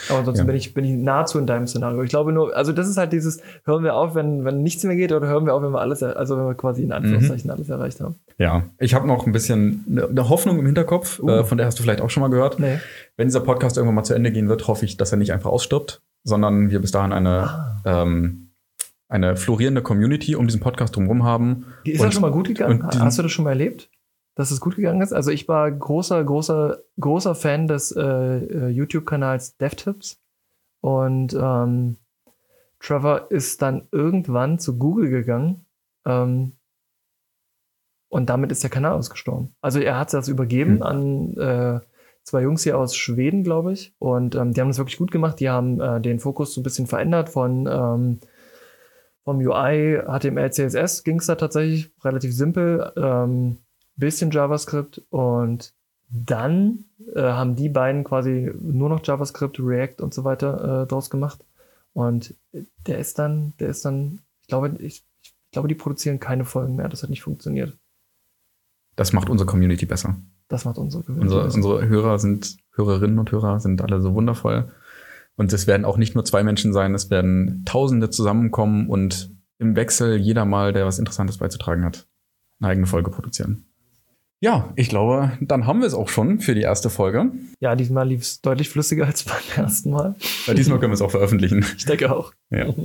Aber 0.09 0.19
ansonsten 0.19 0.43
Ja. 0.43 0.47
bin 0.47 0.55
ich, 0.55 0.73
bin 0.73 0.83
ich 0.85 0.91
nahezu 0.91 1.39
in 1.39 1.47
deinem 1.47 1.67
Szenario. 1.67 2.01
Ich 2.03 2.09
glaube 2.09 2.31
nur, 2.33 2.55
also 2.55 2.71
das 2.73 2.87
ist 2.87 2.97
halt 2.97 3.13
dieses, 3.13 3.41
hören 3.63 3.83
wir 3.83 3.95
auf, 3.95 4.13
wenn, 4.15 4.43
wenn 4.45 4.61
nichts 4.61 4.83
mehr 4.83 4.95
geht, 4.95 5.11
oder 5.11 5.27
hören 5.27 5.45
wir 5.45 5.53
auf, 5.53 5.63
wenn 5.63 5.71
wir 5.71 5.79
alles, 5.81 6.03
also 6.03 6.37
wenn 6.37 6.45
wir 6.47 6.53
quasi 6.55 6.83
in 6.83 6.91
Anführungszeichen 6.91 7.49
alles 7.49 7.69
erreicht 7.69 8.01
haben. 8.01 8.15
Ja, 8.37 8.63
ich 8.79 8.93
habe 8.93 9.07
noch 9.07 9.25
ein 9.25 9.31
bisschen 9.31 9.85
eine 9.89 10.07
eine 10.07 10.29
Hoffnung 10.29 10.59
im 10.59 10.65
Hinterkopf, 10.65 11.19
Uh. 11.19 11.29
äh, 11.29 11.43
von 11.43 11.57
der 11.57 11.67
hast 11.67 11.79
du 11.79 11.83
vielleicht 11.83 12.01
auch 12.01 12.09
schon 12.09 12.21
mal 12.21 12.29
gehört. 12.29 12.59
Nee. 12.59 12.79
Wenn 13.17 13.27
dieser 13.27 13.39
Podcast 13.41 13.77
irgendwann 13.77 13.95
mal 13.95 14.03
zu 14.03 14.13
Ende 14.13 14.31
gehen 14.31 14.49
wird, 14.49 14.67
hoffe 14.67 14.85
ich, 14.85 14.97
dass 14.97 15.11
er 15.11 15.17
nicht 15.17 15.31
einfach 15.33 15.49
ausstirbt, 15.49 16.01
sondern 16.23 16.69
wir 16.69 16.79
bis 16.79 16.91
dahin 16.91 17.13
eine, 17.13 17.29
Ah. 17.43 17.81
ähm, 17.85 18.51
eine 19.07 19.37
florierende 19.37 19.81
Community 19.81 20.35
um 20.35 20.47
diesen 20.47 20.59
Podcast 20.61 20.95
drumherum 20.95 21.23
haben. 21.23 21.65
Ist 21.85 21.99
Und- 22.01 22.07
das 22.07 22.13
schon 22.15 22.21
mal 22.21 22.31
gut 22.31 22.47
gegangen? 22.47 22.83
diesen- 22.91 23.05
Hast 23.05 23.17
du 23.17 23.23
das 23.23 23.31
schon 23.31 23.43
mal 23.45 23.51
erlebt? 23.51 23.89
Dass 24.35 24.51
es 24.51 24.59
gut 24.59 24.75
gegangen 24.75 25.01
ist? 25.01 25.13
Also 25.13 25.31
ich 25.31 25.47
war 25.47 25.71
großer, 25.71 26.23
großer, 26.23 26.79
großer 26.99 27.35
Fan 27.35 27.67
des 27.67 27.91
äh, 27.91 28.03
äh, 28.03 28.67
YouTube-Kanals 28.67 29.57
DevTips. 29.57 30.21
Und 30.81 31.33
ähm, 31.33 31.97
Trevor 32.79 33.31
ist 33.31 33.61
dann 33.61 33.87
irgendwann 33.91 34.59
zu 34.59 34.77
Google 34.77 35.09
gegangen. 35.09 35.65
Ähm, 36.05 36.51
und 38.09 38.29
damit 38.29 38.51
ist 38.51 38.63
der 38.63 38.69
Kanal 38.69 38.93
ausgestorben. 38.93 39.55
Also 39.61 39.79
er 39.79 39.97
hat 39.97 40.13
das 40.13 40.27
übergeben 40.27 40.75
Hm. 40.75 40.83
an 40.83 41.37
äh, 41.37 41.79
zwei 42.23 42.41
Jungs 42.41 42.63
hier 42.63 42.77
aus 42.77 42.95
Schweden, 42.95 43.43
glaube 43.43 43.73
ich. 43.73 43.95
Und 43.99 44.35
ähm, 44.35 44.53
die 44.53 44.61
haben 44.61 44.67
das 44.67 44.77
wirklich 44.77 44.97
gut 44.97 45.11
gemacht. 45.11 45.39
Die 45.39 45.49
haben 45.49 45.79
äh, 45.79 46.01
den 46.01 46.19
Fokus 46.19 46.53
so 46.53 46.61
ein 46.61 46.63
bisschen 46.63 46.87
verändert 46.87 47.29
von 47.29 47.67
ähm, 47.67 48.19
vom 49.23 49.39
UI, 49.39 49.99
HTML, 50.05 50.51
CSS 50.51 51.03
ging 51.03 51.17
es 51.17 51.25
da 51.25 51.33
tatsächlich 51.33 51.91
relativ 52.03 52.33
simpel, 52.35 52.93
ähm, 52.95 53.57
bisschen 53.95 54.31
JavaScript 54.31 55.01
und 55.09 55.73
dann 56.09 56.85
äh, 57.13 57.21
haben 57.21 57.55
die 57.55 57.69
beiden 57.69 58.03
quasi 58.03 58.51
nur 58.59 58.89
noch 58.89 59.05
JavaScript, 59.05 59.59
React 59.59 60.01
und 60.01 60.13
so 60.13 60.23
weiter 60.23 60.83
äh, 60.83 60.87
draus 60.87 61.09
gemacht. 61.09 61.43
Und 61.93 62.35
der 62.87 62.99
ist 62.99 63.19
dann, 63.19 63.53
der 63.59 63.69
ist 63.69 63.85
dann, 63.85 64.19
ich 64.41 64.47
glaube, 64.47 64.75
ich, 64.79 65.03
ich 65.23 65.33
glaube, 65.51 65.67
die 65.67 65.75
produzieren 65.75 66.19
keine 66.19 66.45
Folgen 66.45 66.75
mehr. 66.75 66.89
Das 66.89 67.03
hat 67.03 67.09
nicht 67.09 67.23
funktioniert. 67.23 67.77
Das 68.95 69.13
macht 69.13 69.29
unsere 69.29 69.47
Community 69.47 69.85
besser. 69.85 70.15
Das 70.47 70.65
macht 70.65 70.77
unsere 70.77 71.03
Community 71.03 71.25
Unsere, 71.25 71.45
besser. 71.45 71.55
unsere 71.55 71.87
Hörer 71.87 72.19
sind, 72.19 72.57
Hörerinnen 72.73 73.19
und 73.19 73.31
Hörer 73.31 73.59
sind 73.59 73.81
alle 73.81 74.01
so 74.01 74.13
wundervoll. 74.13 74.71
Und 75.37 75.51
es 75.51 75.67
werden 75.67 75.85
auch 75.85 75.97
nicht 75.97 76.15
nur 76.15 76.23
zwei 76.23 76.43
Menschen 76.43 76.71
sein, 76.71 76.93
es 76.93 77.09
werden 77.09 77.63
Tausende 77.65 78.09
zusammenkommen 78.09 78.89
und 78.89 79.31
im 79.57 79.75
Wechsel 79.75 80.17
jeder 80.17 80.45
mal, 80.45 80.73
der 80.73 80.85
was 80.85 80.99
Interessantes 80.99 81.37
beizutragen 81.37 81.83
hat, 81.83 82.07
eine 82.59 82.69
eigene 82.69 82.87
Folge 82.87 83.11
produzieren. 83.11 83.65
Ja, 84.41 84.69
ich 84.75 84.89
glaube, 84.89 85.31
dann 85.41 85.65
haben 85.65 85.79
wir 85.79 85.87
es 85.87 85.93
auch 85.93 86.09
schon 86.09 86.39
für 86.39 86.55
die 86.55 86.61
erste 86.61 86.89
Folge. 86.89 87.31
Ja, 87.59 87.75
diesmal 87.75 88.07
lief 88.07 88.21
es 88.21 88.41
deutlich 88.41 88.69
flüssiger 88.69 89.05
als 89.05 89.23
beim 89.23 89.35
ersten 89.65 89.91
Mal. 89.91 90.15
Ja, 90.45 90.53
diesmal 90.53 90.79
können 90.79 90.91
wir 90.91 90.95
es 90.95 91.01
auch 91.01 91.11
veröffentlichen. 91.11 91.65
Ich 91.77 91.85
denke 91.85 92.13
auch. 92.15 92.33
Ja. 92.49 92.67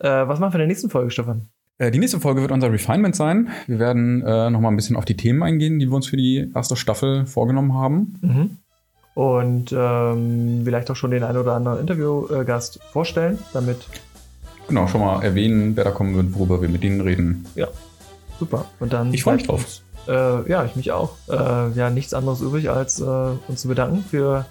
Äh, 0.00 0.28
was 0.28 0.38
machen 0.38 0.52
wir 0.52 0.56
in 0.56 0.60
der 0.60 0.66
nächsten 0.68 0.90
Folge, 0.90 1.10
Stefan? 1.10 1.48
Äh, 1.78 1.90
Die 1.90 1.98
nächste 1.98 2.20
Folge 2.20 2.40
wird 2.40 2.52
unser 2.52 2.70
Refinement 2.70 3.16
sein. 3.16 3.48
Wir 3.66 3.80
werden 3.80 4.22
äh, 4.22 4.48
noch 4.48 4.60
mal 4.60 4.68
ein 4.68 4.76
bisschen 4.76 4.94
auf 4.94 5.04
die 5.04 5.16
Themen 5.16 5.42
eingehen, 5.42 5.80
die 5.80 5.86
wir 5.88 5.94
uns 5.96 6.06
für 6.06 6.16
die 6.16 6.48
erste 6.54 6.76
Staffel 6.76 7.26
vorgenommen 7.26 7.74
haben. 7.74 8.14
Mhm. 8.20 8.56
Und 9.20 9.74
ähm, 9.76 10.60
vielleicht 10.64 10.88
auch 10.92 10.94
schon 10.94 11.10
den 11.10 11.24
einen 11.24 11.38
oder 11.38 11.54
anderen 11.54 11.80
Interviewgast 11.80 12.78
vorstellen, 12.92 13.40
damit. 13.52 13.88
Genau, 14.68 14.86
schon 14.86 15.00
mal 15.00 15.20
erwähnen, 15.24 15.74
wer 15.74 15.82
da 15.82 15.90
kommen 15.90 16.14
wird, 16.14 16.32
worüber 16.34 16.62
wir 16.62 16.68
mit 16.68 16.84
ihnen 16.84 17.00
reden. 17.00 17.44
Super. 18.38 18.66
Und 18.78 18.92
dann. 18.92 19.12
Ich 19.12 19.24
freue 19.24 19.34
mich 19.34 19.46
drauf. 19.48 19.82
Äh, 20.08 20.50
ja, 20.50 20.64
ich 20.64 20.74
mich 20.74 20.90
auch. 20.90 21.16
Äh, 21.28 21.72
ja, 21.78 21.90
nichts 21.90 22.14
anderes 22.14 22.40
übrig, 22.40 22.70
als 22.70 23.00
äh, 23.00 23.04
uns 23.04 23.60
zu 23.60 23.68
bedanken 23.68 24.04
für 24.08 24.46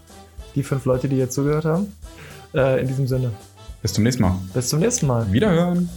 die 0.56 0.64
fünf 0.64 0.86
Leute, 0.86 1.10
die 1.10 1.16
hier 1.16 1.30
zugehört 1.30 1.66
haben. 1.66 1.94
Äh, 2.54 2.82
in 2.82 2.88
diesem 2.88 3.08
Sinne. 3.08 3.32
Bis 3.82 3.94
zum 3.94 4.04
nächsten 4.04 4.24
Mal. 4.24 4.36
Bis 4.54 4.70
zum 4.70 4.80
nächsten 4.80 5.08
Mal. 5.08 5.32
Wiederhören. 5.32 5.90